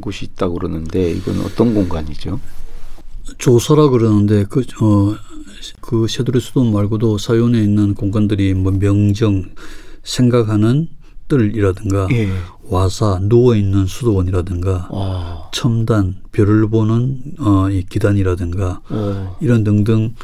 곳이 0.00 0.26
있다고 0.26 0.54
그러는데 0.54 1.10
이건 1.10 1.40
어떤 1.40 1.74
공간이죠? 1.74 2.38
조사라 3.38 3.88
그러는데 3.90 4.44
그, 4.48 4.60
어, 4.82 5.14
그 5.80 6.06
쉐드리 6.08 6.40
수도 6.40 6.64
말고도 6.64 7.18
사연에 7.18 7.62
있는 7.62 7.94
공간들이 7.94 8.54
뭐 8.54 8.72
명정, 8.72 9.44
생각하는 10.02 10.88
뜰이라든가 11.28 12.08
예. 12.12 12.30
와사, 12.62 13.20
누워 13.22 13.54
있는 13.54 13.86
수도원이라든가 13.86 14.88
아. 14.90 15.50
첨단, 15.52 16.16
별을 16.32 16.68
보는 16.68 17.20
어, 17.40 17.68
이 17.70 17.84
기단이라든가 17.88 18.80
어. 18.88 19.36
이런 19.40 19.64
등등 19.64 20.14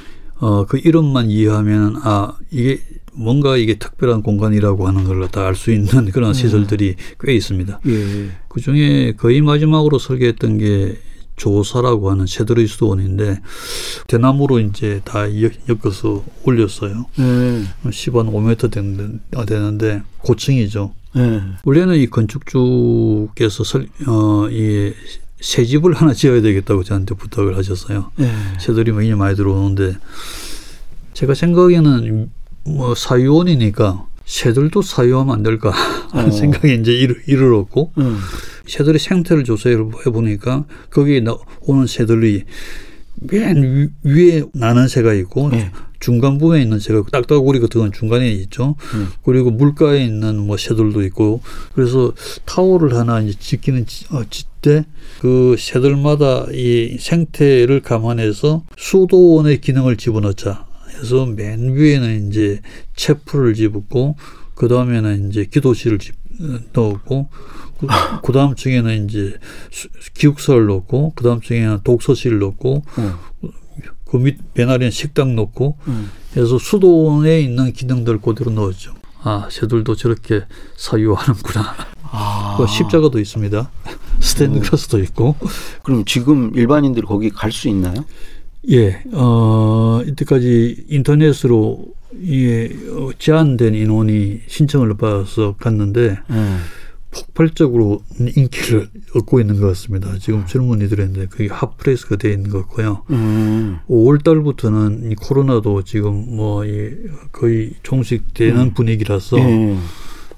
어, 0.40 0.64
그 0.66 0.78
이름만 0.82 1.28
이해하면 1.30 1.96
아 2.02 2.37
이게 2.50 2.80
뭔가 3.12 3.56
이게 3.56 3.75
특별한 3.78 4.23
공간이라고 4.23 4.88
하는 4.88 5.04
걸 5.04 5.28
다 5.28 5.46
알 5.46 5.54
수 5.54 5.70
있는 5.73 6.11
그런 6.11 6.30
음. 6.30 6.34
시설들이 6.34 6.96
꽤 7.20 7.34
있습니다. 7.34 7.80
예. 7.87 8.28
그 8.49 8.61
중에 8.61 9.12
거의 9.16 9.40
마지막으로 9.42 9.99
설계했던 9.99 10.58
게 10.58 10.99
조사라고 11.36 12.10
하는 12.10 12.26
새들의 12.26 12.66
수도원인데 12.66 13.40
대나무로 14.06 14.60
이제 14.60 15.00
다 15.04 15.24
엮- 15.42 15.52
엮어서 15.68 16.24
올렸어요. 16.44 17.06
예. 17.18 17.62
10원 17.90 18.30
5m 18.32 18.70
되는- 18.70 19.20
되는데 19.46 20.02
고층이죠. 20.18 20.92
예. 21.16 21.42
원래는 21.64 21.96
이 21.96 22.06
건축주께서 22.06 23.64
설, 23.64 23.88
어, 24.06 24.48
이 24.50 24.92
새 25.40 25.62
집을 25.66 25.92
하나 25.92 26.14
지어야 26.14 26.40
되겠다고 26.40 26.84
저한테 26.84 27.14
부탁을 27.16 27.58
하셨어요. 27.58 28.10
예. 28.20 28.30
새들이 28.58 28.92
굉장히 28.92 29.14
많이 29.14 29.36
들어오는데 29.36 29.94
제가 31.12 31.34
생각에는 31.34 32.30
뭐 32.64 32.94
사유원이니까 32.94 34.06
새들도 34.25 34.83
사유하면 34.83 35.35
안 35.35 35.43
될까 35.43 35.71
하는 36.11 36.28
어. 36.28 36.33
생각이 36.33 36.75
이제 36.81 36.93
이르, 36.93 37.14
이르렀고 37.26 37.93
음. 37.99 38.19
새들의 38.66 38.99
생태를 38.99 39.45
조사해 39.45 39.76
보니까 39.76 40.64
거기에 40.90 41.21
나- 41.21 41.37
오는 41.62 41.87
새들이 41.87 42.45
맨 43.21 43.62
위- 43.62 43.88
위에 44.02 44.45
나는 44.54 44.88
새가 44.88 45.14
있고 45.14 45.50
네. 45.50 45.71
중간 46.00 46.38
부분에 46.38 46.62
있는 46.62 46.81
새가 46.81 47.00
있고 47.00 47.11
딱딱구리 47.11 47.61
같은 47.61 47.81
건 47.81 47.93
중간에 47.93 48.31
있죠. 48.33 48.76
음. 48.95 49.09
그리고 49.25 49.50
물가에 49.50 50.04
있는 50.04 50.38
뭐 50.38 50.57
새들도 50.57 51.02
있고 51.04 51.40
그래서 51.75 52.12
타워를 52.45 52.95
하나 52.97 53.21
이제 53.21 53.38
짓기는 53.38 53.87
지- 53.87 54.07
어, 54.11 54.23
짓때 54.28 54.85
그 55.21 55.54
새들마다 55.59 56.47
이 56.52 56.97
생태를 56.99 57.81
감안해서 57.81 58.64
수도원의 58.76 59.61
기능을 59.61 59.97
집어넣자 59.97 60.66
해서 60.94 61.26
맨 61.26 61.74
위에는 61.74 62.28
이제 62.28 62.60
채플을 62.96 63.54
집었고 63.54 64.16
그 64.54 64.68
다음에는 64.68 65.28
이제 65.30 65.44
기도실을 65.46 65.98
집, 65.98 66.14
어, 66.40 66.58
넣었고 66.72 67.28
그, 67.78 67.86
그 68.22 68.32
다음 68.32 68.54
층에는 68.54 69.08
이제 69.08 69.36
수- 69.70 69.88
기숙사를 70.14 70.64
넣고 70.66 71.12
그 71.16 71.24
다음 71.24 71.40
층에는 71.40 71.80
독서실을 71.84 72.38
넣고 72.38 72.84
어. 72.96 73.18
그밑 74.10 74.54
배나리는 74.54 74.90
식당 74.92 75.34
넣고 75.34 75.76
음. 75.88 76.10
해서 76.36 76.58
수도원에 76.58 77.40
있는 77.40 77.72
기능들 77.72 78.20
그대로 78.20 78.50
넣었죠. 78.52 78.94
아, 79.22 79.48
새들도 79.50 79.96
저렇게 79.96 80.42
사유하는구나. 80.76 81.74
아. 82.02 82.56
그 82.58 82.66
십자가도 82.66 83.18
있습니다. 83.18 83.70
스탠드 84.20 84.60
크로스도 84.60 84.98
있고. 85.00 85.34
그럼 85.82 86.04
지금 86.04 86.52
일반인들이 86.54 87.04
거기 87.06 87.30
갈 87.30 87.50
수 87.50 87.68
있나요? 87.68 88.04
예, 88.71 89.02
어, 89.12 90.00
이때까지 90.06 90.87
인터넷으로 90.88 91.87
예, 92.26 92.66
어, 92.66 93.11
제한된 93.18 93.75
인원이 93.75 94.42
신청을 94.47 94.97
받아서 94.97 95.56
갔는데 95.59 96.18
예. 96.30 96.56
폭발적으로 97.11 98.02
인기를 98.18 98.88
얻고 99.14 99.40
있는 99.40 99.61
것 99.61 99.68
같습니다. 99.68 100.16
지금 100.18 100.47
젊은이들인데 100.47 101.26
그게 101.26 101.49
핫플레이스가 101.49 102.16
되어 102.16 102.33
있는 102.33 102.50
것 102.50 102.62
같고요. 102.62 103.02
음. 103.10 103.78
5월 103.88 104.25
달부터는 104.25 105.12
이 105.12 105.15
코로나도 105.15 105.84
지금 105.84 106.36
뭐이 106.36 106.91
거의 107.30 107.75
종식되는 107.84 108.75
분위기라서 108.75 109.38
예. 109.38 109.76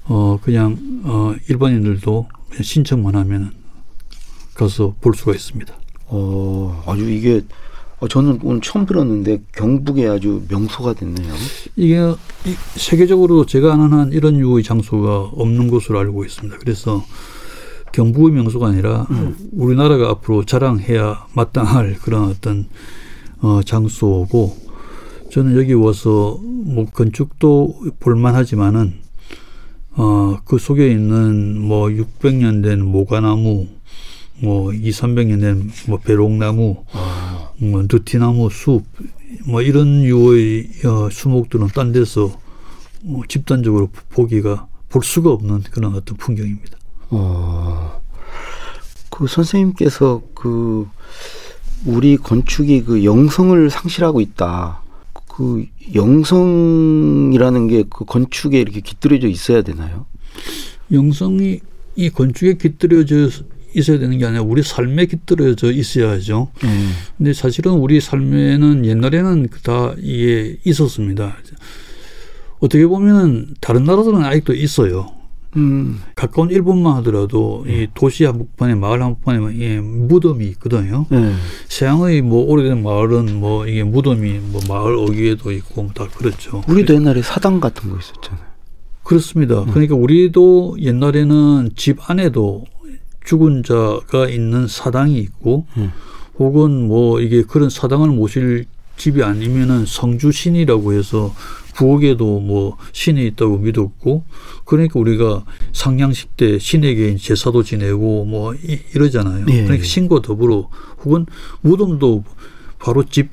어 0.05 0.39
그냥 0.41 0.77
어 1.03 1.33
일반인들도 1.49 2.27
그냥 2.49 2.63
신청만 2.63 3.15
하면 3.15 3.51
가서 4.53 4.95
볼 5.01 5.15
수가 5.15 5.33
있습니다. 5.33 5.73
어, 6.07 6.83
아주 6.85 7.09
이게 7.09 7.41
어, 7.99 8.07
저는 8.07 8.39
오늘 8.43 8.61
처음 8.61 8.85
들었는데 8.85 9.41
경북에 9.55 10.07
아주 10.07 10.43
명소가 10.49 10.93
됐네요. 10.93 11.33
이게 11.75 11.95
이- 12.45 12.55
세계적으로 12.79 13.45
제가 13.47 13.73
아는 13.73 13.91
한 13.93 14.11
이런 14.13 14.37
유의 14.37 14.63
장소가 14.63 15.31
없는 15.33 15.67
것으로 15.69 15.97
알고 15.99 16.23
있습니다. 16.23 16.57
그래서 16.59 17.03
경북의 17.93 18.33
명소가 18.33 18.67
아니라 18.67 19.07
우리나라가 19.51 20.09
앞으로 20.11 20.45
자랑해야 20.45 21.25
마땅할 21.33 21.95
그런 22.01 22.25
어떤 22.29 22.65
어, 23.41 23.61
장소고 23.65 24.55
저는 25.31 25.57
여기 25.57 25.73
와서 25.73 26.39
뭐 26.43 26.85
건축도 26.85 27.81
볼만하지만은 27.99 28.93
어, 29.95 30.37
그 30.45 30.59
속에 30.59 30.91
있는 30.91 31.59
뭐 31.59 31.87
600년 31.87 32.61
된 32.63 32.85
모가나무 32.85 33.65
뭐 34.39 34.71
2, 34.71 34.91
300년 34.91 35.41
된 35.41 35.71
뭐 35.87 35.97
배롱나무 35.97 36.61
뭐 36.61 36.85
느티나무 37.59 38.49
숲, 38.51 38.83
뭐 39.45 39.61
이런 39.61 40.03
유의 40.03 40.69
어, 40.85 41.09
수목들은 41.09 41.67
딴 41.73 41.91
데서 41.91 42.25
어, 43.05 43.21
집단적으로 43.27 43.89
보기가 44.09 44.67
볼 44.89 45.03
수가 45.03 45.31
없는 45.31 45.63
그런 45.71 45.95
어떤 45.95 46.17
풍경입니다. 46.17 46.77
어, 47.09 48.01
그 49.09 49.27
선생님께서 49.27 50.21
그 50.33 50.87
우리 51.85 52.17
건축이 52.17 52.83
그 52.83 53.03
영성을 53.03 53.69
상실하고 53.69 54.21
있다. 54.21 54.81
그 55.27 55.65
영성이라는 55.93 57.67
게 57.67 57.83
그 57.89 58.05
건축에 58.05 58.59
이렇게 58.59 58.81
깃들여져 58.81 59.27
있어야 59.27 59.61
되나요? 59.61 60.05
영성이 60.91 61.59
이 61.95 62.09
건축에 62.09 62.55
깃들여져 62.55 63.29
있어야 63.77 63.99
되는 63.99 64.17
게 64.17 64.25
아니라 64.25 64.41
우리 64.41 64.63
삶에 64.63 65.05
깃들여져 65.05 65.71
있어야죠. 65.71 66.49
음. 66.63 66.91
근데 67.17 67.33
사실은 67.33 67.73
우리 67.73 68.01
삶에는 68.01 68.85
옛날에는 68.85 69.47
다 69.63 69.93
이게 69.99 70.57
있었습니다. 70.65 71.37
어떻게 72.59 72.87
보면 72.87 73.55
다른 73.61 73.83
나라들은 73.83 74.23
아직도 74.23 74.53
있어요. 74.53 75.11
음. 75.55 76.01
가까운 76.15 76.49
일본만 76.49 76.97
하더라도 76.97 77.63
이 77.67 77.87
도시 77.93 78.25
한복판에 78.25 78.75
마을 78.75 79.01
한복판에 79.01 79.59
예, 79.59 79.79
무덤이 79.79 80.45
있거든요. 80.49 81.05
네. 81.09 81.33
서양의 81.67 82.21
뭐 82.21 82.45
오래된 82.45 82.83
마을은 82.83 83.39
뭐 83.39 83.67
이게 83.67 83.83
무덤이 83.83 84.39
뭐 84.39 84.61
마을 84.67 84.95
어귀에도 84.97 85.51
있고 85.51 85.83
뭐다 85.83 86.07
그렇죠. 86.09 86.63
우리도 86.67 86.95
옛날에 86.95 87.21
사당 87.21 87.59
같은 87.59 87.89
거 87.89 87.97
있었잖아요. 87.97 88.47
그렇습니다. 89.03 89.63
그러니까 89.63 89.95
우리도 89.95 90.77
옛날에는 90.81 91.69
집 91.75 92.09
안에도 92.09 92.65
죽은 93.27 93.63
자가 93.63 94.29
있는 94.29 94.67
사당이 94.67 95.17
있고 95.19 95.65
음. 95.77 95.91
혹은 96.39 96.87
뭐 96.87 97.19
이게 97.19 97.43
그런 97.43 97.69
사당을 97.69 98.09
모실 98.09 98.65
집이 98.95 99.21
아니면은 99.21 99.85
성주신이라고 99.85 100.93
해서 100.93 101.35
부엌에도 101.75 102.39
뭐 102.39 102.77
신이 102.93 103.27
있다고 103.27 103.57
믿었고 103.59 104.23
그러니까 104.65 104.99
우리가 104.99 105.43
상냥식 105.73 106.35
때 106.37 106.57
신에게 106.57 107.17
제사도 107.17 107.61
지내고 107.63 108.25
뭐 108.25 108.55
이, 108.55 108.79
이러잖아요. 108.95 109.45
예. 109.49 109.63
그러니까 109.63 109.85
신과 109.85 110.21
더불어 110.23 110.69
혹은 111.03 111.25
무덤도 111.61 112.23
바로 112.79 113.03
집 113.03 113.29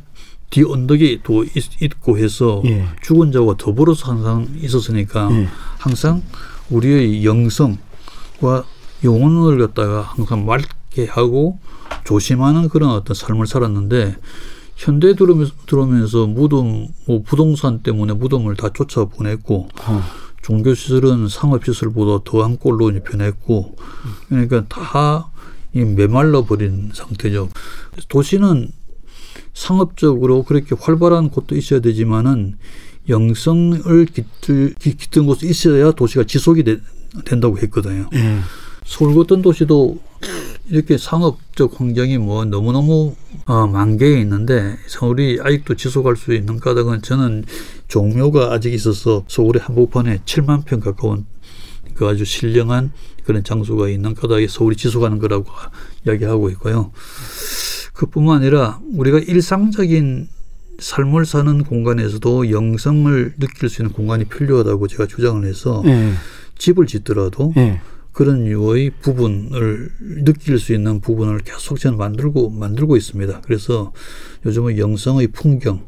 뒤 0.51 0.63
언덕에 0.63 1.19
또 1.25 1.43
있- 1.43 1.83
있고 1.83 2.17
해서 2.17 2.63
예. 2.67 2.85
죽은 3.03 3.33
자와 3.33 3.57
더불어서 3.59 4.13
항상 4.13 4.47
있었으니까 4.63 5.29
예. 5.33 5.49
항상 5.79 6.23
우리의 6.71 7.25
영성과 7.25 8.65
영혼을 9.03 9.59
갖다가 9.59 10.03
항상 10.03 10.47
맑게 10.47 11.07
하고 11.07 11.59
조심하는 12.05 12.69
그런 12.69 12.91
어떤 12.91 13.15
삶을 13.15 13.47
살았는데 13.47 14.17
현대 14.77 15.15
들어오면서, 15.15 15.53
들어오면서 15.67 16.27
무덤, 16.27 16.89
뭐 17.07 17.23
부동산 17.23 17.81
때문에 17.83 18.13
무덤을 18.15 18.57
다 18.57 18.71
쫓아보냈고 18.73 19.69
어. 19.87 20.03
종교 20.43 20.75
시설은 20.75 21.29
상업 21.29 21.65
시설보다 21.65 22.23
더한 22.25 22.57
꼴로 22.59 22.93
변했고 23.05 23.77
그러니까 24.29 24.65
다 24.69 25.31
이 25.77 25.81
메말라 25.85 26.43
버린 26.45 26.93
상태죠. 26.95 27.49
도시는 28.09 28.69
상업적으로 29.55 30.45
그렇게 30.45 30.77
활발한 30.79 31.31
곳도 31.31 31.57
있어야 31.57 31.81
되지만은 31.81 32.57
영성을 33.09 34.07
깃들, 34.07 34.75
깃- 34.79 34.97
깃든 34.99 35.27
곳이 35.27 35.47
있어야 35.49 35.91
도시가 35.91 36.25
지속이 36.25 36.63
되- 36.63 36.79
된다고 37.25 37.59
했거든요. 37.59 38.09
예. 38.15 38.39
서울 38.85 39.15
같은 39.15 39.43
도시도 39.43 39.99
이렇게 40.71 40.97
상업적 40.97 41.79
환경이 41.79 42.19
뭐 42.19 42.45
너무너무 42.45 43.15
어, 43.47 43.67
만개에 43.67 44.21
있는데 44.21 44.77
서울이 44.87 45.39
아직도 45.43 45.75
지속할 45.75 46.17
수 46.17 46.33
있는 46.35 46.59
까닭은 46.59 47.03
저는 47.03 47.45
종묘가 47.89 48.53
아직 48.53 48.73
있어서 48.73 49.25
서울의 49.29 49.63
한복판에 49.63 50.19
7만 50.25 50.65
평 50.65 50.81
가까운 50.81 51.27
그 51.95 52.07
아주 52.07 52.25
신령한 52.25 52.93
그런 53.25 53.45
장소가 53.45 53.89
있는 53.89 54.15
까닭에 54.15 54.49
서울이 54.49 54.77
지속하는 54.77 55.19
거라고 55.19 55.47
이야기하고 56.07 56.51
있고요. 56.51 56.93
그뿐만 57.93 58.39
아니라 58.39 58.81
우리가 58.95 59.19
일상적인 59.19 60.29
삶을 60.79 61.25
사는 61.25 61.63
공간에서도 61.63 62.51
영성을 62.51 63.35
느낄 63.39 63.69
수 63.69 63.83
있는 63.83 63.93
공간이 63.93 64.25
필요하다고 64.25 64.89
제가 64.89 65.07
주장을 65.07 65.45
해서 65.47 65.83
예. 65.87 66.13
집을 66.59 66.87
짓더라도 66.87 67.53
예. 67.57 67.81
그런 68.15 68.47
유의 68.47 68.93
부분을 69.03 69.91
느낄 70.25 70.59
수 70.61 70.73
있는 70.73 71.01
부분을 71.01 71.41
계속 71.41 71.81
저는 71.81 71.99
만들고 71.99 72.49
만들고 72.49 72.97
있습니다. 72.97 73.41
그래서 73.43 73.93
요즘은 74.47 74.79
영성의 74.79 75.29
풍경, 75.29 75.85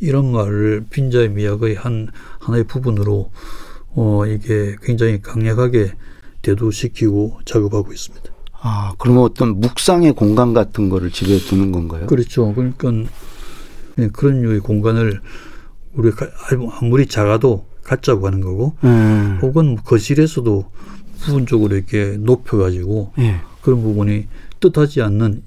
이런 0.00 0.32
말을 0.32 0.86
빈자의 0.90 1.30
미학의 1.30 1.76
한 1.76 2.08
하나의 2.40 2.64
부분으로 2.64 3.30
어 3.90 4.26
이게 4.26 4.76
굉장히 4.82 5.22
강력하게 5.22 5.92
대두시키고 6.42 7.40
작업하고 7.44 7.92
있습니다. 7.92 8.30
아, 8.62 8.92
그러면 8.98 9.22
어떤 9.22 9.60
묵상의 9.60 10.12
공간 10.14 10.52
같은 10.52 10.88
거를 10.88 11.10
집에 11.10 11.38
두는 11.38 11.70
건가요? 11.70 12.06
그렇죠. 12.06 12.52
그러니까 12.52 12.92
예, 13.98 14.08
그런 14.08 14.42
류의 14.42 14.58
공간을 14.58 15.20
우리가 15.94 16.26
아무리 16.80 17.06
작아도 17.06 17.66
갖자고 17.84 18.26
하는 18.26 18.40
거고 18.40 18.74
음. 18.84 19.38
혹은 19.40 19.76
거실에서도 19.76 20.70
부분적으로 21.20 21.76
이렇게 21.76 22.16
높여가지고 22.18 23.12
예. 23.18 23.40
그런 23.62 23.82
부분이 23.82 24.26
뜻하지 24.60 25.02
않는 25.02 25.42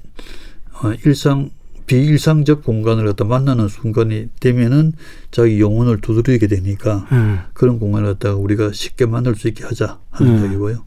어, 0.81 0.93
일상 1.05 1.51
비일상적 1.85 2.63
공간을 2.63 3.05
갖다 3.05 3.25
만나는 3.25 3.67
순간이 3.67 4.29
되면은 4.39 4.93
자기 5.31 5.59
영혼을 5.59 5.99
두드리게 5.99 6.47
되니까 6.47 7.07
음. 7.11 7.39
그런 7.53 7.77
공간을 7.77 8.13
갖다가 8.13 8.35
우리가 8.35 8.71
쉽게 8.71 9.05
만들 9.05 9.35
수 9.35 9.47
있게 9.49 9.65
하자 9.65 9.99
하는 10.09 10.37
음. 10.37 10.45
얘기고요. 10.45 10.85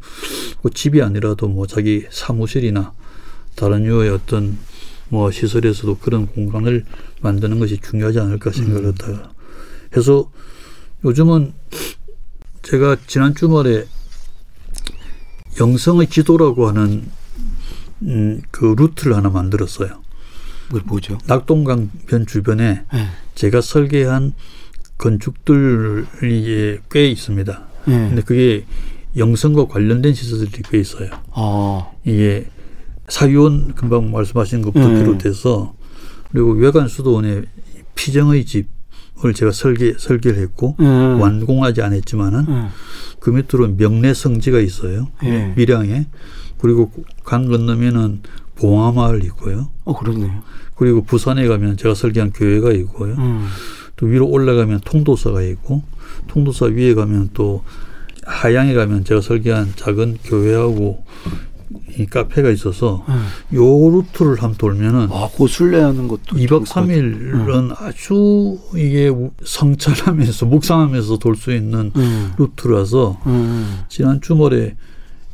그 0.62 0.70
집이 0.70 1.03
아니라도 1.03 1.49
뭐 1.49 1.66
자기 1.66 2.07
사무실이나 2.11 2.94
다른 3.55 3.85
유의 3.85 4.11
어떤 4.11 4.57
뭐 5.09 5.31
시설에서도 5.31 5.99
그런 5.99 6.27
공간을 6.27 6.85
만드는 7.20 7.59
것이 7.59 7.79
중요하지 7.79 8.20
않을까 8.20 8.51
생각을 8.51 8.87
했다가 8.88 9.31
해서 9.96 10.31
요즘은 11.05 11.53
제가 12.62 12.96
지난 13.07 13.35
주말에 13.35 13.85
영성의 15.61 16.09
지도라고 16.09 16.69
하는 16.69 17.05
음, 18.03 18.42
그 18.51 18.75
루트를 18.77 19.16
하나 19.16 19.31
만들었어요. 19.31 20.03
뭐 20.71 20.81
뭐죠? 20.85 21.19
낙동강변 21.27 22.27
주변에 22.27 22.85
예. 22.92 23.07
제가 23.35 23.61
설계한 23.61 24.33
건축들이 24.99 26.81
꽤 26.90 27.09
있습니다. 27.09 27.66
예. 27.88 27.90
근데 27.90 28.23
그게 28.23 28.64
영성과 29.16 29.66
관련된 29.66 30.12
시설들이 30.14 30.62
꽤 30.69 30.79
있어요. 30.79 31.11
아, 31.33 31.90
이게 32.05 32.47
사유원 33.09 33.75
금방 33.75 34.11
말씀하신 34.11 34.62
것부터 34.62 34.88
음. 34.88 34.95
비롯해서 34.95 35.75
그리고 36.31 36.53
외관 36.53 36.88
수도원의 36.88 37.45
피정의 37.95 38.45
집 38.45 38.76
을 39.24 39.33
제가 39.33 39.50
설계 39.50 39.94
설계를 39.96 40.42
했고 40.42 40.76
음. 40.81 41.18
완공하지 41.20 41.81
않았지만은 41.81 42.40
음. 42.48 42.68
그 43.18 43.31
밑으로 43.31 43.76
명례 43.76 44.12
성지가 44.12 44.61
있어요. 44.61 45.09
예. 45.24 45.55
밀양에 45.57 46.07
그리고 46.59 46.92
강 47.24 47.48
건너면은 47.48 48.20
봉화마을 48.57 49.24
있고요. 49.24 49.70
어, 49.85 49.98
그렇네요. 49.98 50.42
그리고 50.74 51.02
부산에 51.02 51.46
가면 51.48 51.79
제가 51.79 51.94
설계한 51.94 52.33
교회가 52.33 52.72
있고요. 52.72 53.14
음. 53.14 53.46
또 53.96 54.07
위로 54.07 54.29
올라가면 54.29 54.81
통도사가 54.85 55.40
있고 55.42 55.83
통도사 56.29 56.66
위에 56.66 56.92
가면 56.94 57.31
또 57.33 57.64
하양에 58.24 58.74
가면 58.74 59.05
제가 59.05 59.22
설계한 59.22 59.72
작은 59.76 60.18
교회하고 60.24 61.05
이 61.99 62.07
카페가 62.07 62.51
있어서 62.51 63.05
음. 63.09 63.27
요 63.55 63.91
루트를 63.91 64.43
한번 64.43 64.55
돌면은 64.59 65.09
아, 65.11 65.29
그 65.37 65.47
순례하는 65.47 66.09
것도 66.09 66.37
2박 66.37 66.49
좋을 66.49 66.59
것 66.61 66.69
같아요. 66.69 66.87
3일은 66.87 67.81
아주 67.81 68.59
이게 68.75 69.11
성찰하면서 69.45 70.47
묵상하면서 70.47 71.19
돌 71.19 71.37
수 71.37 71.53
있는 71.55 71.93
음. 71.97 72.33
루트라서 72.39 73.19
음. 73.27 73.81
지난 73.89 74.21
주말에 74.21 74.77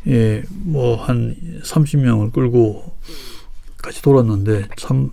예, 0.08 0.42
뭐 0.50 0.96
한 0.96 1.36
30명을 1.64 2.32
끌고 2.32 2.96
같이 3.78 4.02
돌았는데 4.02 4.68
참 4.76 5.10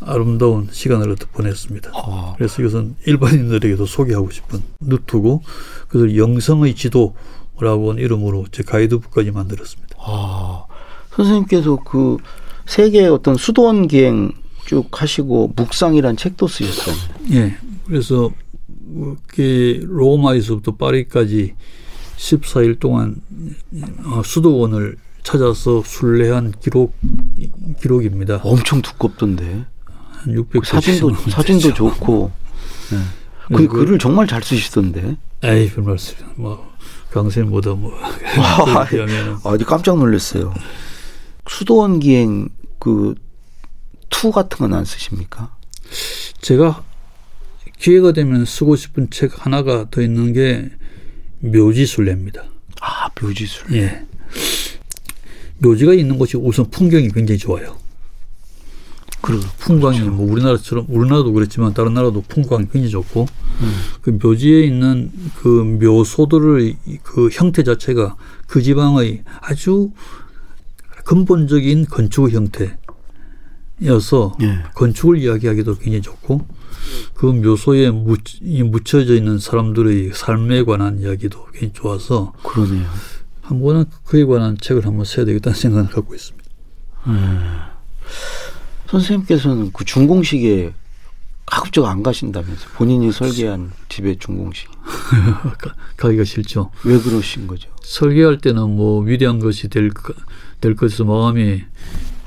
아름다운 0.00 0.68
시간을 0.70 1.16
보냈습니다. 1.32 1.90
아, 1.94 2.34
그래서 2.36 2.62
이것은 2.62 2.96
일반인들에게도 3.06 3.86
소개하고 3.86 4.30
싶은 4.30 4.60
루트고 4.80 5.42
그래서 5.88 6.16
영성의 6.16 6.74
지도 6.74 7.14
라고 7.60 7.90
하는 7.90 8.02
이름으로 8.02 8.46
제 8.52 8.62
가이드북까지 8.62 9.30
만들었습니다. 9.30 9.96
아, 9.98 10.64
선생님께서 11.14 11.76
그 11.84 12.18
세계 12.66 13.06
어떤 13.06 13.36
수도원 13.36 13.88
기행 13.88 14.32
쭉 14.66 14.88
하시고 14.90 15.52
묵상이란 15.56 16.16
책도 16.16 16.48
쓰셨어요. 16.48 16.96
예. 17.32 17.56
그래서 17.86 18.30
그 19.26 19.86
로마에서부터 19.88 20.76
파리까지 20.76 21.54
14일 22.16 22.78
동안 22.80 23.16
어, 24.04 24.22
수도원을 24.24 24.96
찾아서 25.22 25.82
순례한 25.84 26.52
기록 26.60 26.94
기록입니다. 27.80 28.40
엄청 28.42 28.82
두껍던데. 28.82 29.64
한 29.84 30.32
600. 30.32 30.64
사진도 30.64 31.14
사진도 31.30 31.74
좋고. 31.74 32.30
네. 32.90 33.56
그 33.56 33.68
글을 33.68 33.98
정말 33.98 34.26
잘 34.26 34.42
쓰시던데. 34.42 35.16
에이, 35.42 35.70
별 35.70 35.84
말씀. 35.84 36.16
뭐 36.36 36.75
강세보다 37.22 37.74
뭐 37.74 37.92
와, 37.94 38.84
그러면 38.88 39.38
아주 39.44 39.64
깜짝 39.64 39.98
놀랐어요. 39.98 40.52
수도원 41.48 41.98
기행 42.00 42.48
그 42.78 43.14
two 44.08 44.30
같은 44.30 44.58
건 44.58 44.72
안 44.72 44.84
쓰십니까? 44.84 45.56
제가 46.40 46.84
기회가 47.78 48.12
되면 48.12 48.44
쓰고 48.44 48.76
싶은 48.76 49.10
책 49.10 49.44
하나가 49.44 49.90
더 49.90 50.00
있는 50.00 50.32
게 50.32 50.70
묘지순례입니다. 51.40 52.44
아, 52.80 53.08
묘지술. 53.20 53.74
예. 53.76 54.04
묘지가 55.58 55.92
있는 55.94 56.16
곳이 56.18 56.36
우선 56.36 56.70
풍경이 56.70 57.08
굉장히 57.10 57.38
좋아요. 57.38 57.76
그리고 59.26 59.42
풍광이 59.58 60.00
뭐 60.02 60.30
우리나라처럼 60.30 60.86
우리나라도 60.88 61.32
그렇지만 61.32 61.74
다른 61.74 61.94
나라도 61.94 62.22
풍광이 62.28 62.66
굉장히 62.70 62.90
좋고 62.90 63.26
음. 63.60 63.72
그 64.00 64.10
묘지에 64.22 64.62
있는 64.62 65.10
그 65.40 65.48
묘소들의 65.48 66.76
그 67.02 67.28
형태 67.32 67.64
자체가 67.64 68.14
그 68.46 68.62
지방의 68.62 69.24
아주 69.40 69.90
근본적인 71.04 71.86
건축 71.86 72.30
형태여서 72.30 72.76
예. 74.42 74.62
건축을 74.76 75.18
이야기하기도 75.18 75.78
굉장히 75.78 76.02
좋고 76.02 76.46
그 77.14 77.26
묘소에 77.26 77.90
묻, 77.90 78.20
묻혀져 78.42 79.16
있는 79.16 79.40
사람들의 79.40 80.12
삶에 80.14 80.62
관한 80.62 81.00
이야기도 81.00 81.46
굉장히 81.46 81.72
좋아서 81.72 82.32
그러네요. 82.44 82.86
한 83.42 83.60
번은 83.60 83.86
그에 84.04 84.24
관한 84.24 84.56
책을 84.56 84.86
한번 84.86 85.04
써야 85.04 85.24
되겠다는 85.24 85.58
생각을 85.58 85.88
갖고 85.90 86.14
있습니다. 86.14 86.48
선생님께서는 88.90 89.70
그 89.72 89.84
중공식에 89.84 90.72
가급적 91.46 91.86
안 91.86 92.02
가신다면서 92.02 92.68
본인이 92.74 93.12
설계한 93.12 93.70
집의 93.88 94.16
중공식 94.18 94.68
가- 95.58 95.74
가기가 95.96 96.24
싫죠. 96.24 96.70
왜 96.84 96.98
그러신 96.98 97.46
거죠? 97.46 97.68
설계할 97.82 98.38
때는 98.38 98.76
뭐 98.76 99.00
위대한 99.02 99.38
것이 99.38 99.68
될, 99.68 99.90
거- 99.90 100.14
될 100.60 100.74
것에서 100.74 101.04
마음이 101.04 101.62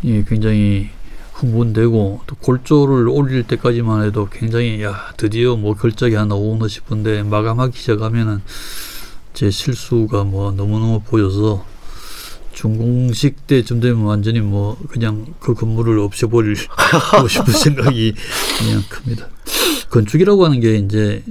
예, 0.06 0.24
굉장히 0.24 0.89
흥분되고 1.34 2.22
또 2.28 2.36
골조를 2.36 3.08
올릴 3.10 3.43
때까지만 3.43 4.06
해도 4.06 4.28
굉장히 4.32 4.82
야 4.84 5.12
드디어 5.17 5.56
뭐 5.58 5.74
걸작이 5.74 6.15
하나 6.15 6.36
오나 6.36 6.67
싶은데 6.67 7.24
마감하기 7.24 7.78
시작하면은 7.78 8.41
제 9.34 9.50
실수가 9.52 10.24
뭐 10.26 10.52
너무너무 10.52 11.02
보여서 11.02 11.65
중공식 12.60 13.48
때쯤 13.48 13.80
되면 13.80 14.02
완전히 14.04 14.41
뭐 14.41 14.78
그냥 14.89 15.26
그 15.39 15.54
건물을 15.54 15.98
없애버리고 16.00 16.56
싶은 17.30 17.54
생각이 17.56 18.13
그냥 18.58 18.84
큽니다. 18.89 19.30
건축이라고 19.89 20.43
하는 20.43 20.60
게 20.60 20.76
이제 20.76 21.24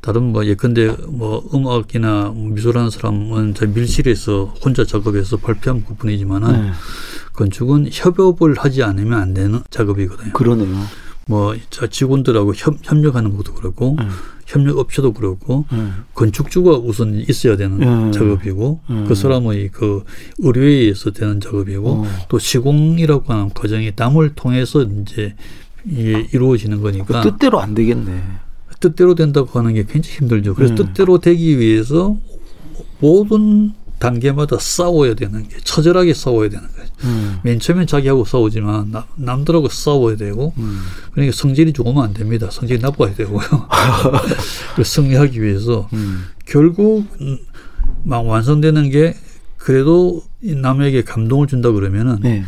다른 0.00 0.32
뭐 0.32 0.44
예컨대 0.44 0.96
뭐 1.06 1.48
음악이나 1.54 2.34
미술하는 2.34 2.90
사람은 2.90 3.54
저 3.54 3.66
밀실에서 3.68 4.52
혼자 4.64 4.84
작업해서 4.84 5.36
발표한 5.36 5.84
부분이지만은 5.84 6.52
네. 6.52 6.72
건축은 7.34 7.90
협업을 7.92 8.56
하지 8.58 8.82
않으면 8.82 9.20
안 9.20 9.32
되는 9.32 9.62
작업이거든요. 9.70 10.32
그러네요. 10.32 10.76
뭐 11.26 11.54
자, 11.70 11.86
직원들하고 11.86 12.54
협, 12.54 12.76
협력하는 12.82 13.36
것도 13.36 13.54
그렇고 13.54 13.96
네. 13.98 14.06
협력 14.46 14.78
업체도 14.78 15.12
그렇고 15.14 15.64
네. 15.72 15.88
건축주가 16.14 16.72
우선 16.72 17.14
있어야 17.28 17.56
되는 17.56 17.82
음. 17.82 18.12
작업이고 18.12 18.80
음. 18.90 19.04
그 19.08 19.14
사람의 19.14 19.70
그 19.72 20.04
의뢰에 20.38 20.80
의해서 20.80 21.10
되는 21.10 21.40
작업이고 21.40 21.88
어. 21.88 22.06
또 22.28 22.38
시공이라고 22.38 23.32
하는 23.32 23.50
과정이 23.50 23.92
땀을 23.92 24.34
통해서 24.34 24.82
이제 24.82 25.34
이게 25.86 26.28
이루어지는 26.32 26.78
그 26.78 26.84
거니까 26.84 27.22
뜻대로 27.22 27.60
안 27.60 27.74
되겠네. 27.74 28.22
뜻대로 28.80 29.14
된다고 29.14 29.58
하는 29.58 29.72
게 29.72 29.84
굉장히 29.84 30.18
힘들죠. 30.18 30.54
그래서 30.54 30.74
음. 30.74 30.76
뜻대로 30.76 31.18
되기 31.18 31.58
위해서 31.58 32.16
모든 33.00 33.72
단계마다 33.98 34.58
싸워야 34.58 35.14
되는 35.14 35.48
게 35.48 35.56
처절하게 35.64 36.12
싸워야 36.12 36.50
되는. 36.50 36.64
음. 37.04 37.38
맨 37.42 37.60
처음엔 37.60 37.86
자기하고 37.86 38.24
싸우지만 38.24 38.90
남, 38.90 39.04
남들하고 39.16 39.68
싸워야 39.68 40.16
되고 40.16 40.52
음. 40.58 40.80
그러니까 41.12 41.36
성질이 41.36 41.72
좋으면 41.72 42.02
안 42.02 42.14
됩니다. 42.14 42.48
성질이 42.50 42.80
나빠야 42.80 43.14
되고요. 43.14 43.40
그래서 44.74 44.90
승리하기 44.90 45.42
위해서 45.42 45.88
음. 45.92 46.24
결국 46.46 47.06
음, 47.20 47.38
막 48.02 48.26
완성되는 48.26 48.90
게 48.90 49.14
그래도 49.56 50.22
이 50.42 50.54
남에게 50.54 51.02
감동을 51.04 51.46
준다 51.46 51.70
그러면은 51.70 52.18
네. 52.20 52.44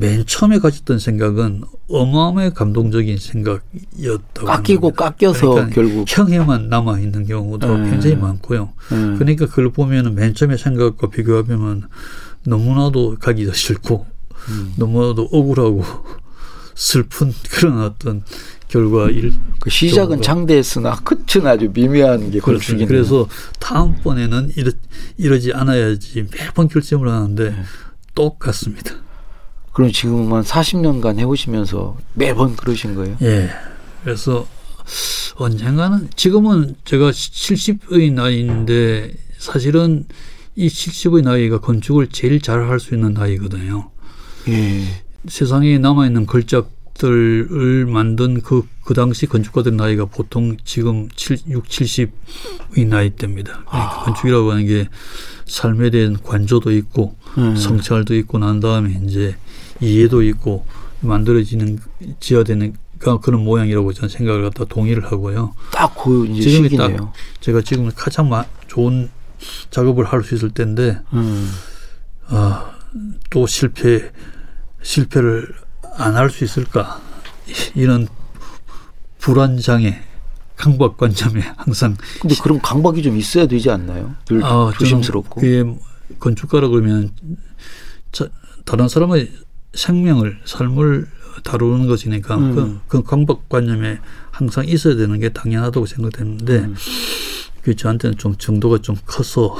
맨 0.00 0.24
처음에 0.24 0.60
가졌던 0.60 1.00
생각은 1.00 1.62
어마어마하게 1.88 2.54
감동적인 2.54 3.18
생각이었다고. 3.18 4.46
깎이고 4.46 4.92
깎여서 4.92 5.50
그러니까 5.50 5.74
결국 5.74 6.04
형해만 6.06 6.68
남아 6.68 7.00
있는 7.00 7.26
경우도 7.26 7.78
네. 7.78 7.90
굉장히 7.90 8.14
많고요. 8.14 8.72
음. 8.92 9.16
그러니까 9.18 9.46
그걸 9.46 9.72
보면은 9.72 10.14
맨 10.14 10.34
처음에 10.34 10.56
생각과 10.56 11.10
비교하면 11.10 11.88
너무나도 12.48 13.16
가기도 13.20 13.52
싫고 13.52 14.06
음. 14.48 14.74
너무나도 14.76 15.28
억울하고 15.32 15.84
슬픈 16.74 17.32
그런 17.50 17.82
어떤 17.82 18.22
결과일. 18.68 19.32
그 19.60 19.70
시작은 19.70 20.22
장대했으나 20.22 21.00
끝은 21.00 21.46
아주 21.46 21.70
미묘한 21.72 22.30
게 22.30 22.38
그렇습니다. 22.38 22.86
그래서 22.86 23.26
다음번에는 23.58 24.52
이러, 24.56 24.70
이러지 25.16 25.52
않아야지 25.54 26.26
매번 26.36 26.68
결심을 26.68 27.08
하는데 27.08 27.50
네. 27.50 27.56
똑같습니다. 28.14 28.94
그럼 29.72 29.90
지금 29.90 30.32
한 30.32 30.42
40년간 30.42 31.18
해오시면서 31.18 31.96
매번 32.14 32.56
그러신 32.56 32.94
거예요? 32.94 33.16
예. 33.22 33.50
그래서 34.04 34.46
언젠가는 35.36 36.08
지금은 36.14 36.76
제가 36.84 37.10
70의 37.10 38.12
나이인데 38.12 39.12
사실은 39.38 40.04
이 40.58 40.66
70의 40.66 41.22
나이가 41.22 41.60
건축을 41.60 42.08
제일 42.08 42.40
잘 42.40 42.68
할 42.68 42.80
수 42.80 42.92
있는 42.94 43.14
나이거든요. 43.14 43.90
예. 44.48 44.82
세상에 45.28 45.78
남아있는 45.78 46.26
걸작들을 46.26 47.86
만든 47.86 48.40
그, 48.40 48.62
그 48.84 48.92
당시 48.92 49.26
건축가들 49.26 49.76
나이가 49.76 50.04
보통 50.06 50.56
지금 50.64 51.08
7, 51.14 51.38
6, 51.48 51.64
70의 51.64 52.86
나이대입니다. 52.88 53.64
그러니까 53.68 54.02
건축이라고 54.04 54.50
하는 54.50 54.66
게 54.66 54.88
삶에 55.46 55.90
대한 55.90 56.20
관조도 56.20 56.72
있고 56.72 57.14
음. 57.38 57.54
성찰도 57.54 58.16
있고 58.16 58.38
난 58.38 58.58
다음에 58.58 59.00
이제 59.06 59.36
이해도 59.80 60.22
있고 60.24 60.66
만들어지는 61.02 61.78
지어야 62.18 62.42
되는 62.42 62.74
그- 62.98 63.20
그런 63.20 63.44
모양이라고 63.44 63.92
저는 63.92 64.08
생각을 64.08 64.42
갖다 64.42 64.64
동의를 64.64 65.04
하고요. 65.04 65.54
딱그 65.72 66.26
이제 66.32 66.50
지금이 66.50 66.68
시기네요. 66.70 66.96
딱 66.96 67.12
제가 67.40 67.60
지금 67.62 67.88
가장 67.94 68.28
마- 68.28 68.44
좋은 68.66 69.08
작업을 69.70 70.04
할 70.04 70.22
수 70.22 70.34
있을 70.34 70.50
때인데 70.50 71.00
음. 71.12 71.50
아, 72.26 72.70
또 73.30 73.46
실패 73.46 74.10
실패를 74.82 75.48
안 75.96 76.14
할 76.16 76.30
수 76.30 76.44
있을까 76.44 77.00
이- 77.46 77.80
이런 77.80 78.06
불안 79.18 79.58
장애 79.58 80.00
강박 80.56 80.96
관념에 80.96 81.40
항상 81.56 81.96
근데 82.20 82.34
그런 82.42 82.60
강박이 82.60 83.02
좀 83.02 83.16
있어야 83.16 83.46
되지 83.46 83.70
않나요? 83.70 84.14
늘 84.26 84.42
아, 84.44 84.72
조심스럽고. 84.78 85.40
그게 85.40 85.64
건축가라 86.18 86.68
그러면 86.68 87.12
자, 88.12 88.26
다른 88.64 88.88
사람의 88.88 89.30
생명을 89.74 90.40
삶을 90.44 91.06
다루는 91.44 91.86
것이니까 91.86 92.36
음. 92.36 92.54
그, 92.54 92.80
그 92.88 93.02
강박 93.04 93.48
관념에 93.48 94.00
항상 94.30 94.66
있어야 94.66 94.96
되는 94.96 95.18
게 95.20 95.28
당연하다고 95.28 95.86
생각되는데 95.86 96.54
음. 96.58 96.74
그게 97.60 97.74
저한테는 97.76 98.16
좀 98.18 98.36
정도가 98.36 98.78
좀 98.78 98.96
커서 99.06 99.56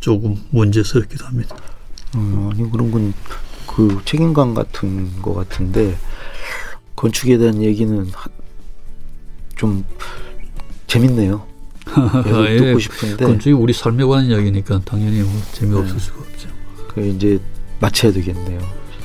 조금 0.00 0.36
문제스럽기도 0.50 1.24
합니다. 1.26 1.56
음, 2.16 2.50
아니 2.52 2.70
그런 2.70 2.90
건 2.90 3.12
그 3.64 4.02
책임감 4.04 4.52
같은 4.52 5.22
거 5.22 5.32
같은데 5.32 5.96
건축에 6.94 7.38
대한 7.38 7.62
얘기는 7.62 8.06
하- 8.12 8.28
좀 9.56 9.82
재밌네요. 10.86 11.46
계속 12.24 12.44
예, 12.50 12.56
듣고 12.58 12.78
싶은데 12.78 13.24
건축이 13.24 13.52
우리 13.52 13.72
삶에 13.72 14.04
관한 14.04 14.26
이야기니까 14.26 14.82
당연히 14.84 15.22
뭐 15.22 15.32
재미없을 15.52 15.94
네. 15.94 15.98
수가 16.00 16.18
없죠. 16.20 16.48
그 16.88 17.00
이제 17.06 17.40
마쳐야 17.80 18.12
되겠네요. 18.12 18.60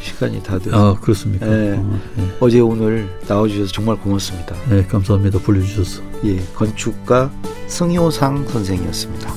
시간이 0.08 0.42
다 0.42 0.58
돼서 0.58 0.76
아 0.96 1.00
그렇습니까? 1.00 1.46
네. 1.46 1.78
어, 1.78 2.00
네. 2.16 2.28
어제 2.40 2.60
오늘 2.60 3.10
나와주셔서 3.28 3.72
정말 3.72 3.98
고맙습니다. 3.98 4.56
네, 4.70 4.84
감사합니다. 4.86 5.40
불러주셔서. 5.40 6.02
예, 6.26 6.40
건축가 6.56 7.32
승효상 7.68 8.48
선생이었습니다. 8.48 9.34